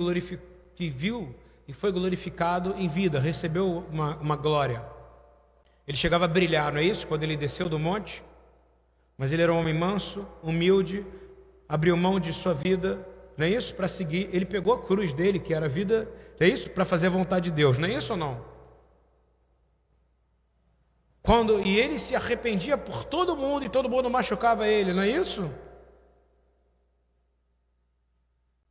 [0.74, 1.34] que viu
[1.66, 4.84] e foi glorificado em vida, recebeu uma, uma glória.
[5.86, 7.06] Ele chegava a brilhar, não é isso?
[7.06, 8.22] Quando ele desceu do monte.
[9.16, 11.06] Mas ele era um homem manso, humilde,
[11.68, 13.06] abriu mão de sua vida,
[13.36, 13.74] não é isso?
[13.74, 14.28] Para seguir.
[14.32, 16.08] Ele pegou a cruz dele, que era a vida,
[16.38, 16.68] não é isso?
[16.70, 18.44] Para fazer a vontade de Deus, não é isso ou não?
[21.22, 25.08] Quando, e ele se arrependia por todo mundo e todo mundo machucava ele, não é
[25.08, 25.50] isso?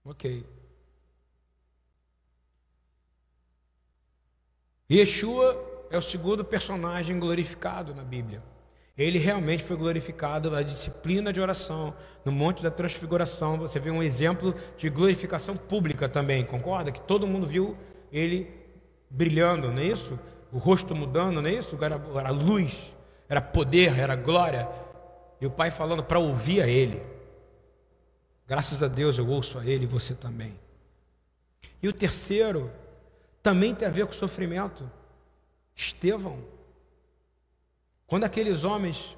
[0.06, 0.46] Ok.
[4.94, 8.44] Yeshua é o segundo personagem glorificado na Bíblia.
[8.96, 13.58] Ele realmente foi glorificado na disciplina de oração, no Monte da Transfiguração.
[13.58, 16.92] Você vê um exemplo de glorificação pública também, concorda?
[16.92, 17.76] Que todo mundo viu
[18.12, 18.52] ele
[19.10, 20.20] brilhando, não é isso?
[20.52, 21.76] O rosto mudando, não é isso?
[21.82, 22.92] Era, era luz,
[23.28, 24.70] era poder, era glória.
[25.42, 27.02] E o Pai falando para ouvir a Ele.
[28.48, 30.54] Graças a Deus eu ouço a Ele e você também.
[31.82, 32.70] E o terceiro
[33.44, 34.90] também tem a ver com sofrimento.
[35.76, 36.40] Estevão.
[38.08, 39.18] Quando aqueles homens,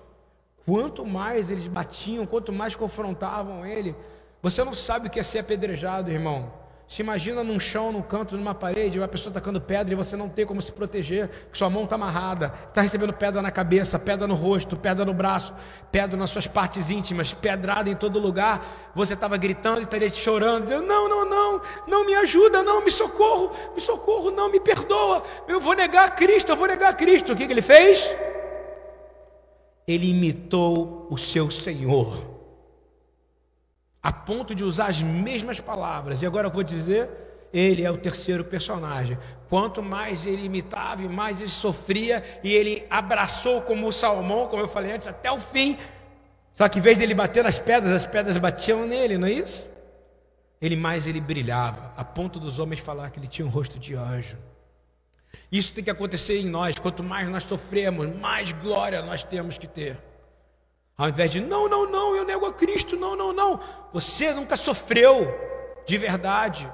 [0.65, 3.95] quanto mais eles batiam, quanto mais confrontavam ele,
[4.41, 6.51] você não sabe o que é ser apedrejado, irmão.
[6.88, 10.29] Se imagina num chão, num canto, numa parede, uma pessoa tacando pedra e você não
[10.29, 14.27] tem como se proteger, que sua mão está amarrada, está recebendo pedra na cabeça, pedra
[14.27, 15.51] no rosto, pedra no braço,
[15.91, 18.91] pedra nas suas partes íntimas, pedrada em todo lugar.
[18.93, 22.91] Você estava gritando e estaria chorando, dizendo: Não, não, não, não me ajuda, não, me
[22.91, 27.33] socorro, me socorro, não, me perdoa, eu vou negar Cristo, eu vou negar Cristo.
[27.33, 28.07] O que, que ele fez?
[29.88, 32.34] Ele imitou o seu Senhor
[34.06, 36.22] a ponto de usar as mesmas palavras.
[36.22, 37.10] E agora eu vou dizer,
[37.51, 39.18] ele é o terceiro personagem.
[39.49, 44.68] Quanto mais ele imitava, mais ele sofria, e ele abraçou como o salmão, como eu
[44.68, 45.76] falei antes, até o fim.
[46.53, 49.72] Só que em vez dele bater nas pedras, as pedras batiam nele, não é isso?
[50.62, 53.95] Ele mais ele brilhava, a ponto dos homens falar que ele tinha um rosto de
[53.95, 54.38] anjo.
[55.51, 56.78] Isso tem que acontecer em nós.
[56.78, 59.97] Quanto mais nós sofremos, mais glória nós temos que ter.
[60.97, 63.59] Ao invés de, não, não, não, eu nego a Cristo, não, não, não.
[63.91, 65.27] Você nunca sofreu
[65.85, 66.71] de verdade,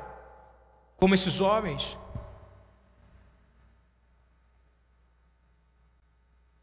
[0.97, 1.97] como esses homens.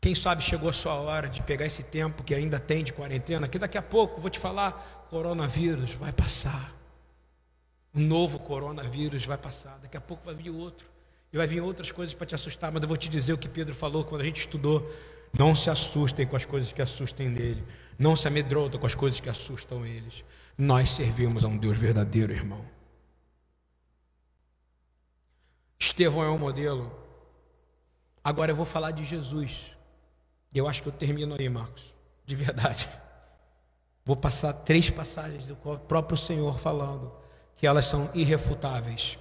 [0.01, 3.49] Quem sabe chegou a sua hora de pegar esse tempo que ainda tem de quarentena,
[3.49, 6.73] que daqui a pouco, vou te falar, coronavírus vai passar.
[7.93, 9.79] Um novo coronavírus vai passar.
[9.83, 10.87] Daqui a pouco vai vir outro.
[11.33, 13.49] E vai vir outras coisas para te assustar, mas eu vou te dizer o que
[13.49, 14.89] Pedro falou quando a gente estudou
[15.33, 17.65] não se assustem com as coisas que assustem nele.
[17.99, 20.25] Não se amedrontem com as coisas que assustam eles.
[20.57, 22.65] Nós servimos a um Deus verdadeiro, irmão.
[25.79, 26.93] Estevão é um modelo.
[28.23, 29.77] Agora eu vou falar de Jesus.
[30.55, 31.95] Eu acho que eu termino aí, Marcos.
[32.25, 32.89] De verdade.
[34.05, 37.13] Vou passar três passagens do próprio Senhor falando
[37.57, 39.19] que elas são irrefutáveis.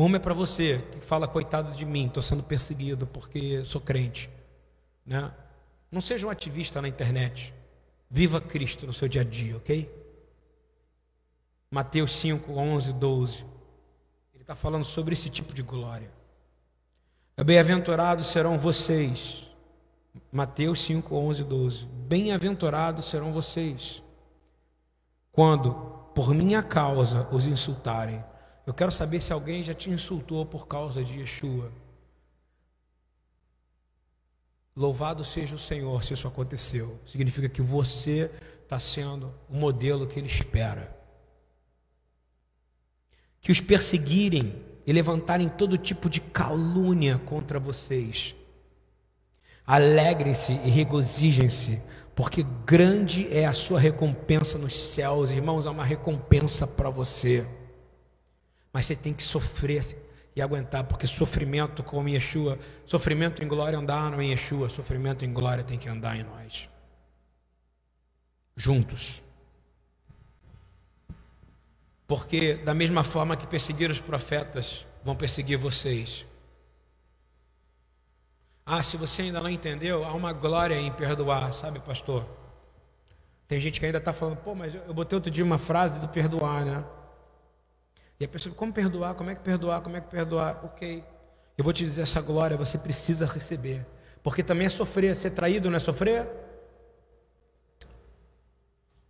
[0.00, 4.30] Uma é para você que fala, coitado de mim, estou sendo perseguido porque sou crente.
[5.04, 5.30] Né?
[5.92, 7.52] Não seja um ativista na internet.
[8.08, 9.94] Viva Cristo no seu dia a dia, ok?
[11.70, 13.44] Mateus 5, 11, 12.
[14.32, 16.10] Ele está falando sobre esse tipo de glória.
[17.36, 19.50] Bem-aventurados serão vocês.
[20.32, 21.84] Mateus 5, 11, 12.
[21.84, 24.02] Bem-aventurados serão vocês
[25.30, 25.74] quando,
[26.14, 28.24] por minha causa, os insultarem
[28.66, 31.72] eu quero saber se alguém já te insultou por causa de Yeshua.
[34.76, 36.98] Louvado seja o Senhor se isso aconteceu.
[37.04, 38.30] Significa que você
[38.62, 40.96] está sendo o modelo que Ele espera.
[43.40, 48.34] Que os perseguirem e levantarem todo tipo de calúnia contra vocês.
[49.66, 51.80] Alegrem-se e regozijem-se,
[52.14, 55.30] porque grande é a sua recompensa nos céus.
[55.30, 57.46] Irmãos, há uma recompensa para você.
[58.72, 59.96] Mas você tem que sofrer
[60.34, 65.64] e aguentar, porque sofrimento como Yeshua, sofrimento em glória andaram em Yeshua, sofrimento em glória
[65.64, 66.68] tem que andar em nós.
[68.56, 69.22] Juntos.
[72.06, 76.26] Porque da mesma forma que perseguiram os profetas, vão perseguir vocês.
[78.64, 82.24] Ah, se você ainda não entendeu, há uma glória em perdoar, sabe, pastor?
[83.48, 86.08] Tem gente que ainda está falando, pô, mas eu botei outro dia uma frase do
[86.08, 86.84] perdoar, né?
[88.20, 89.14] E a pessoa, como perdoar?
[89.14, 89.80] Como é que perdoar?
[89.80, 90.62] Como é que perdoar?
[90.62, 91.02] Ok.
[91.56, 93.86] Eu vou te dizer, essa glória você precisa receber.
[94.22, 95.16] Porque também é sofrer.
[95.16, 96.28] Ser traído não é sofrer?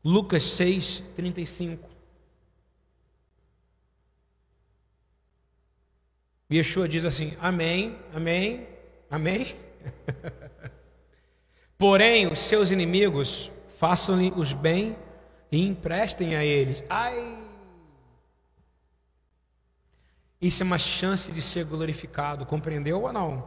[0.04, 1.90] Lucas 6, 35.
[6.52, 8.68] Yeshua diz assim: Amém, Amém,
[9.10, 9.56] Amém.
[11.76, 14.96] Porém, os seus inimigos façam-lhe os bem
[15.50, 16.82] e emprestem a eles.
[16.88, 17.49] Ai!
[20.40, 23.46] Isso é uma chance de ser glorificado, compreendeu ou não?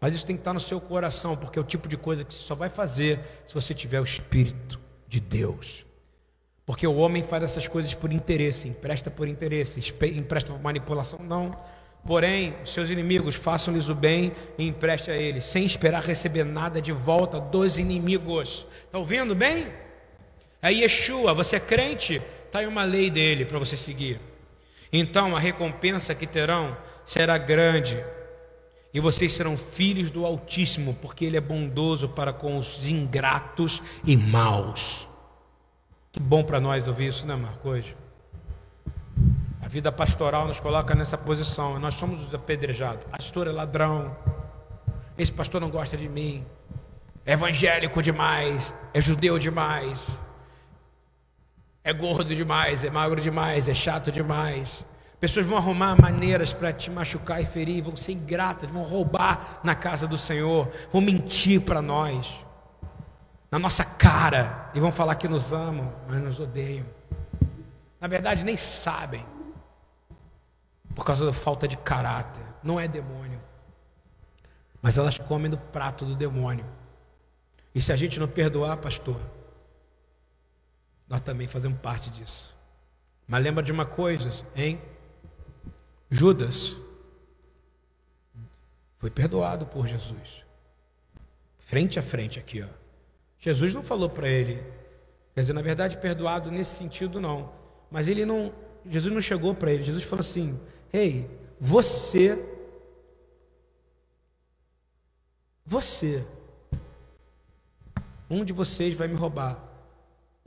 [0.00, 2.32] Mas isso tem que estar no seu coração, porque é o tipo de coisa que
[2.32, 4.78] você só vai fazer se você tiver o Espírito
[5.08, 5.86] de Deus.
[6.66, 9.80] Porque o homem faz essas coisas por interesse, empresta por interesse,
[10.14, 11.56] empresta por manipulação, não.
[12.06, 16.92] Porém, seus inimigos façam-lhes o bem e empreste a eles, sem esperar receber nada de
[16.92, 18.66] volta dos inimigos.
[18.84, 19.72] Está ouvindo bem?
[20.60, 22.22] É Yeshua, você é crente?
[22.44, 24.20] Está aí uma lei dele para você seguir.
[24.92, 28.02] Então a recompensa que terão será grande,
[28.92, 34.16] e vocês serão filhos do Altíssimo, porque Ele é bondoso para com os ingratos e
[34.16, 35.06] maus.
[36.10, 37.68] Que bom para nós ouvir isso, né, Marco?
[37.68, 37.96] Hoje.
[39.60, 41.78] A vida pastoral nos coloca nessa posição.
[41.78, 43.04] Nós somos os apedrejados.
[43.10, 44.16] Pastor é ladrão.
[45.18, 46.44] Esse pastor não gosta de mim.
[47.26, 48.74] É evangélico demais.
[48.94, 50.06] É judeu demais
[51.88, 54.84] é gordo demais, é magro demais, é chato demais.
[55.18, 59.74] Pessoas vão arrumar maneiras para te machucar e ferir, vão ser ingratas, vão roubar na
[59.74, 62.44] casa do Senhor, vão mentir para nós,
[63.50, 66.84] na nossa cara, e vão falar que nos amam, mas nos odeiam.
[67.98, 69.24] Na verdade, nem sabem,
[70.94, 72.44] por causa da falta de caráter.
[72.62, 73.40] Não é demônio,
[74.82, 76.66] mas elas comem do prato do demônio.
[77.74, 79.18] E se a gente não perdoar, pastor,
[81.08, 82.56] nós também fazemos parte disso.
[83.26, 84.80] Mas lembra de uma coisa, hein?
[86.10, 86.76] Judas
[88.98, 90.44] foi perdoado por Jesus.
[91.58, 92.68] Frente a frente aqui, ó.
[93.38, 94.62] Jesus não falou para ele,
[95.34, 97.52] quer dizer, na verdade, perdoado nesse sentido não.
[97.90, 98.52] Mas ele não,
[98.84, 99.84] Jesus não chegou para ele.
[99.84, 100.58] Jesus falou assim:
[100.92, 101.30] "Ei,
[101.60, 102.44] você
[105.64, 106.26] você
[108.30, 109.67] um de vocês vai me roubar.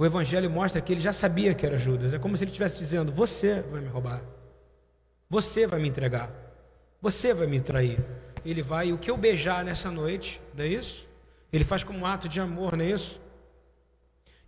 [0.02, 2.12] O Evangelho mostra que ele já sabia que era Judas.
[2.12, 4.20] É como se ele estivesse dizendo: Você vai me roubar.
[5.30, 6.34] Você vai me entregar.
[7.00, 8.04] Você vai me trair.
[8.44, 11.08] Ele vai, o que eu beijar nessa noite, não é isso?
[11.54, 13.22] Ele faz como um ato de amor, não é isso?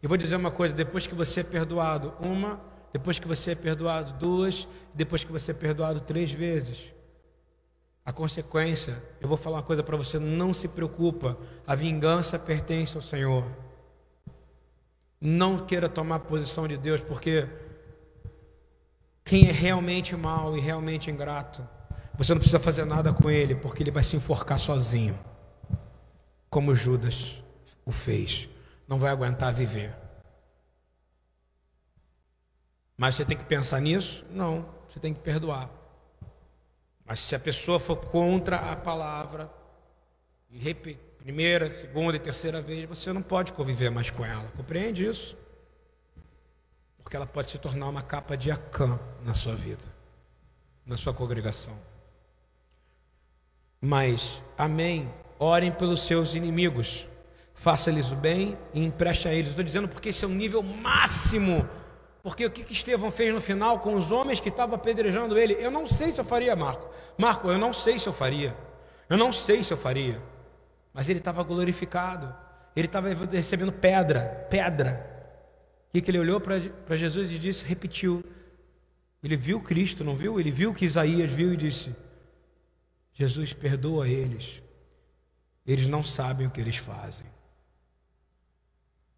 [0.02, 2.60] E vou dizer uma coisa: depois que você é perdoado uma,
[2.92, 6.92] depois que você é perdoado duas, depois que você é perdoado três vezes,
[8.04, 12.96] a consequência, eu vou falar uma coisa para você: não se preocupa, a vingança pertence
[12.96, 13.46] ao Senhor.
[15.26, 17.48] Não queira tomar posição de Deus, porque
[19.24, 21.66] quem é realmente mal e realmente ingrato,
[22.14, 25.18] você não precisa fazer nada com ele, porque ele vai se enforcar sozinho,
[26.50, 27.42] como Judas
[27.86, 28.50] o fez.
[28.86, 29.96] Não vai aguentar viver.
[32.98, 34.26] Mas você tem que pensar nisso?
[34.30, 35.70] Não, você tem que perdoar.
[37.06, 39.50] Mas se a pessoa for contra a palavra,
[40.50, 44.52] e repetir, primeira, segunda e terceira vez, você não pode conviver mais com ela.
[44.58, 45.38] Compreende isso?
[47.02, 49.84] Porque ela pode se tornar uma capa de acã na sua vida,
[50.86, 51.80] na sua congregação.
[53.80, 55.10] Mas, amém,
[55.40, 57.08] orem pelos seus inimigos,
[57.54, 59.52] faça-lhes o bem e empreste a eles.
[59.52, 61.68] Estou dizendo porque esse é o nível máximo.
[62.22, 65.54] Porque o que, que Estevão fez no final com os homens que estavam apedrejando ele?
[65.58, 66.90] Eu não sei se eu faria, Marco.
[67.18, 68.54] Marco, eu não sei se eu faria.
[69.10, 70.22] Eu não sei se eu faria.
[70.94, 72.34] Mas ele estava glorificado.
[72.76, 75.10] Ele estava recebendo pedra, pedra.
[75.94, 78.24] E que ele olhou para Jesus e disse, repetiu.
[79.24, 80.40] Ele viu Cristo, não viu?
[80.40, 81.96] Ele viu que Isaías viu e disse:
[83.14, 84.62] Jesus, perdoa eles.
[85.66, 87.26] Eles não sabem o que eles fazem.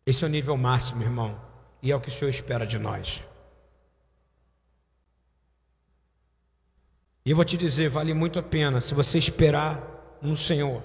[0.06, 1.42] Esse é o nível máximo, irmão.
[1.82, 3.24] E é o que o Senhor espera de nós.
[7.26, 9.82] E eu vou te dizer, vale muito a pena se você esperar
[10.22, 10.84] no Senhor.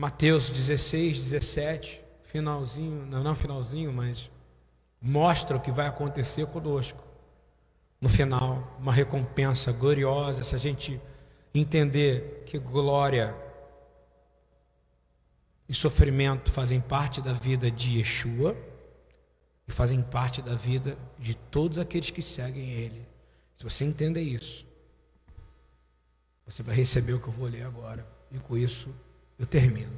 [0.00, 4.30] Mateus 16, 17, finalzinho, não, não finalzinho, mas
[4.98, 7.04] mostra o que vai acontecer conosco.
[8.00, 10.98] No final, uma recompensa gloriosa, se a gente
[11.54, 13.36] entender que glória
[15.68, 18.56] e sofrimento fazem parte da vida de Yeshua
[19.68, 23.06] e fazem parte da vida de todos aqueles que seguem Ele.
[23.54, 24.64] Se você entender isso,
[26.46, 28.06] você vai receber o que eu vou ler agora.
[28.32, 28.88] E com isso
[29.40, 29.90] eu termino.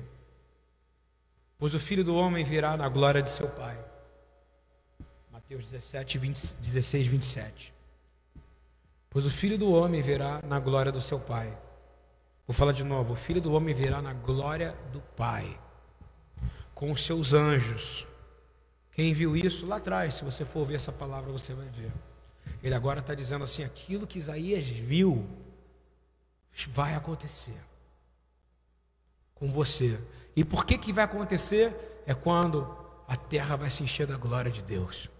[1.58, 3.76] Pois o filho do homem virá na glória de seu Pai.
[5.32, 7.74] Mateus 17, 20, 16, 27.
[9.10, 11.52] Pois o filho do homem virá na glória do seu Pai.
[12.46, 15.58] Vou falar de novo: o filho do homem virá na glória do Pai,
[16.72, 18.06] com os seus anjos.
[18.92, 21.90] Quem viu isso lá atrás, se você for ver essa palavra, você vai ver.
[22.62, 25.28] Ele agora está dizendo assim: aquilo que Isaías viu
[26.68, 27.60] vai acontecer
[29.42, 29.98] com você.
[30.36, 31.74] E por que que vai acontecer?
[32.06, 32.64] É quando
[33.08, 35.10] a terra vai se encher da glória de Deus.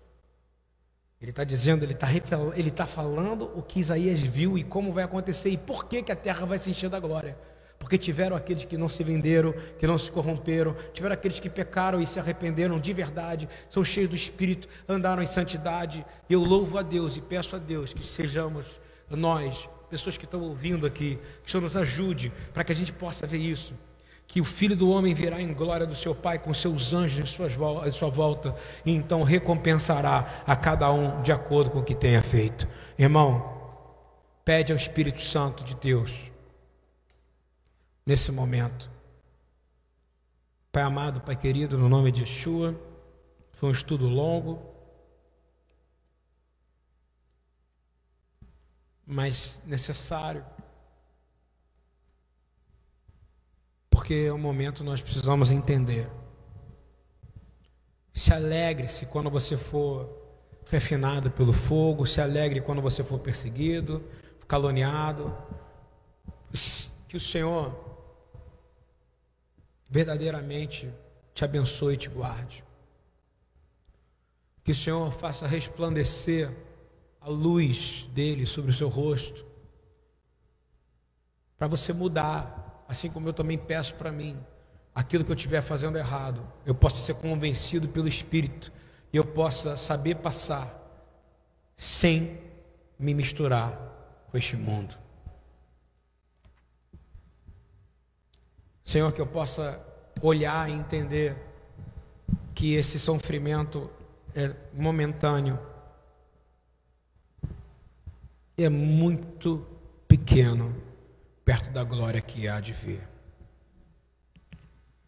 [1.20, 2.09] Ele está dizendo, ele está
[2.55, 6.12] ele tá falando o que Isaías viu e como vai acontecer e por que, que
[6.12, 7.36] a terra vai se encher da glória.
[7.81, 12.01] Porque tiveram aqueles que não se venderam, que não se corromperam, tiveram aqueles que pecaram
[12.01, 16.07] e se arrependeram de verdade, são cheios do Espírito, andaram em santidade.
[16.31, 18.66] Eu louvo a Deus e peço a Deus que sejamos
[19.11, 22.93] nós, pessoas que estão ouvindo aqui, que o Senhor nos ajude para que a gente
[22.93, 23.74] possa ver isso
[24.33, 27.87] que o filho do homem virá em glória do seu Pai com seus anjos em,
[27.87, 32.23] em sua volta, e então recompensará a cada um de acordo com o que tenha
[32.23, 32.67] feito.
[32.99, 33.61] Irmão,
[34.43, 36.33] pede ao Espírito Santo de Deus,
[38.07, 38.91] nesse momento.
[40.73, 42.75] Pai amado, Pai querido, no nome de Yeshua,
[43.53, 44.63] foi um estudo longo,
[49.07, 50.43] mas necessário.
[54.03, 56.11] Porque é um momento nós precisamos entender.
[58.12, 60.11] Se alegre-se quando você for
[60.69, 64.03] refinado pelo fogo, se alegre quando você for perseguido,
[64.49, 65.33] caluniado.
[67.07, 67.73] Que o Senhor
[69.89, 70.93] verdadeiramente
[71.33, 72.65] te abençoe e te guarde.
[74.65, 76.53] Que o Senhor faça resplandecer
[77.20, 79.47] a luz dele sobre o seu rosto,
[81.57, 84.39] para você mudar assim como eu também peço para mim,
[84.95, 88.73] aquilo que eu estiver fazendo errado, eu possa ser convencido pelo Espírito
[89.13, 90.79] e eu possa saber passar
[91.77, 92.41] sem
[92.99, 93.79] me misturar
[94.31, 94.95] com este mundo.
[98.85, 99.81] Senhor, que eu possa
[100.21, 101.37] olhar e entender
[102.55, 103.91] que esse sofrimento
[104.35, 105.59] é momentâneo,
[108.57, 109.67] é muito
[110.07, 110.91] pequeno
[111.53, 113.07] perto da glória que há de vir.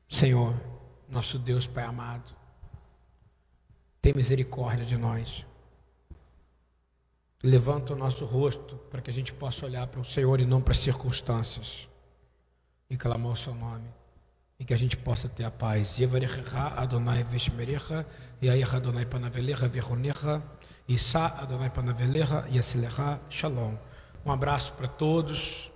[0.06, 0.54] Senhor,
[1.08, 2.36] nosso Deus Pai amado,
[4.02, 5.46] tem misericórdia de nós.
[7.42, 10.60] Levanta o nosso rosto para que a gente possa olhar para o Senhor e não
[10.60, 11.88] para as circunstâncias
[12.90, 13.88] e clamar o seu nome
[14.58, 15.98] e que a gente possa ter a paz.
[15.98, 17.24] Adonai Adonai
[18.82, 19.06] Adonai
[23.30, 23.76] Shalom.
[24.26, 25.72] Um abraço para todos.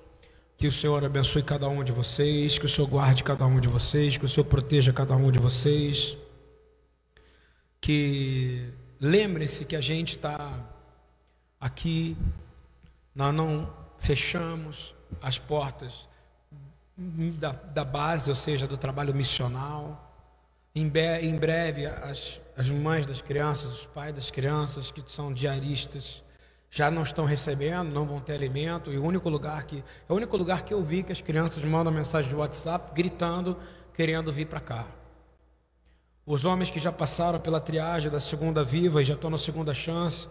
[0.58, 3.68] Que o Senhor abençoe cada um de vocês, que o Senhor guarde cada um de
[3.68, 6.18] vocês, que o Senhor proteja cada um de vocês.
[7.80, 8.68] Que
[9.00, 10.58] lembre-se que a gente está
[11.60, 12.16] aqui,
[13.14, 16.08] nós não fechamos as portas
[16.96, 20.12] da, da base, ou seja, do trabalho missional.
[20.74, 25.32] Em, be, em breve, as, as mães das crianças, os pais das crianças que são
[25.32, 26.24] diaristas,
[26.70, 30.16] já não estão recebendo, não vão ter alimento, e o único lugar que é o
[30.16, 33.56] único lugar que eu vi que as crianças mandam mensagem de WhatsApp gritando,
[33.94, 34.86] querendo vir para cá.
[36.26, 39.72] Os homens que já passaram pela triagem da segunda viva e já estão na segunda
[39.72, 40.28] chance,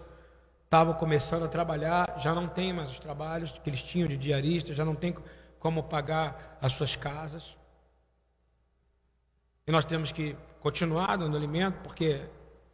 [0.64, 4.76] estavam começando a trabalhar, já não tem mais os trabalhos que eles tinham de diarista,
[4.76, 5.15] já não tem
[5.57, 7.57] como pagar as suas casas.
[9.65, 12.22] E nós temos que continuar dando alimento, porque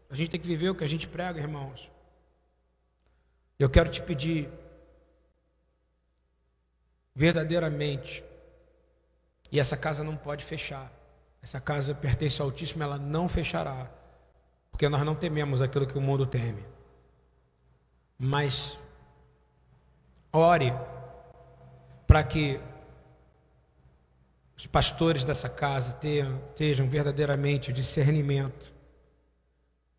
[0.10, 1.93] a gente tem que viver o que a gente prega, irmãos.
[3.58, 4.50] Eu quero te pedir,
[7.16, 8.24] verdadeiramente,
[9.52, 10.92] e essa casa não pode fechar.
[11.42, 13.90] Essa casa pertence ao Altíssimo, ela não fechará,
[14.72, 16.66] porque nós não tememos aquilo que o mundo teme.
[18.18, 18.80] Mas
[20.32, 20.74] ore
[22.08, 22.60] para que
[24.58, 28.74] os pastores dessa casa tenham, tenham verdadeiramente discernimento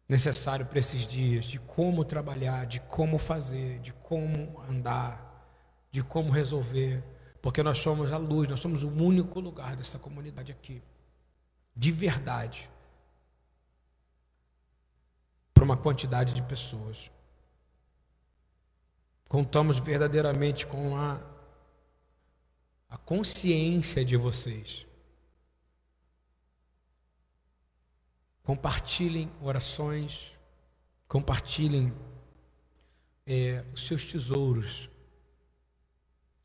[0.09, 5.35] necessário para esses dias, de como trabalhar, de como fazer, de como andar,
[5.91, 7.03] de como resolver,
[7.41, 10.83] porque nós somos a luz, nós somos o único lugar dessa comunidade aqui,
[11.75, 12.71] de verdade,
[15.53, 17.11] para uma quantidade de pessoas.
[19.29, 21.21] Contamos verdadeiramente com a,
[22.89, 24.87] a consciência de vocês.
[28.45, 30.33] Compartilhem orações,
[31.09, 31.93] compartilhem
[33.27, 34.89] é, os seus tesouros,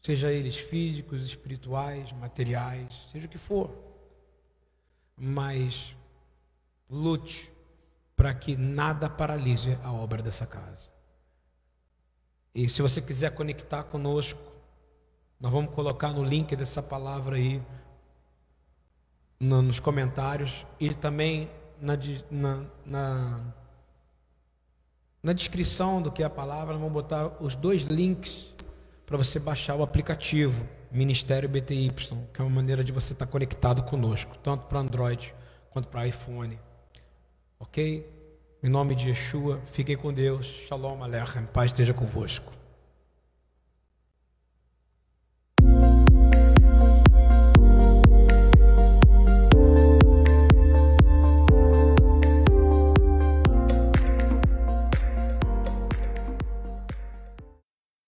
[0.01, 3.69] seja eles físicos, espirituais, materiais, seja o que for.
[5.15, 5.93] Mas
[6.89, 7.51] lute
[8.15, 10.87] para que nada paralise a obra dessa casa.
[12.55, 14.39] E se você quiser conectar conosco,
[15.39, 17.61] nós vamos colocar no link dessa palavra aí
[19.39, 21.49] nos comentários e também
[21.81, 21.97] na,
[22.29, 23.39] na, na,
[25.23, 28.53] na descrição do que é a palavra, vamos botar os dois links
[29.05, 31.91] para você baixar o aplicativo Ministério BTY,
[32.33, 35.33] que é uma maneira de você estar conectado conosco, tanto para Android
[35.69, 36.59] quanto para iPhone.
[37.59, 38.07] Ok?
[38.61, 40.45] Em nome de Yeshua, fiquem com Deus.
[40.45, 41.45] Shalom Aleichem.
[41.45, 42.58] Paz esteja convosco.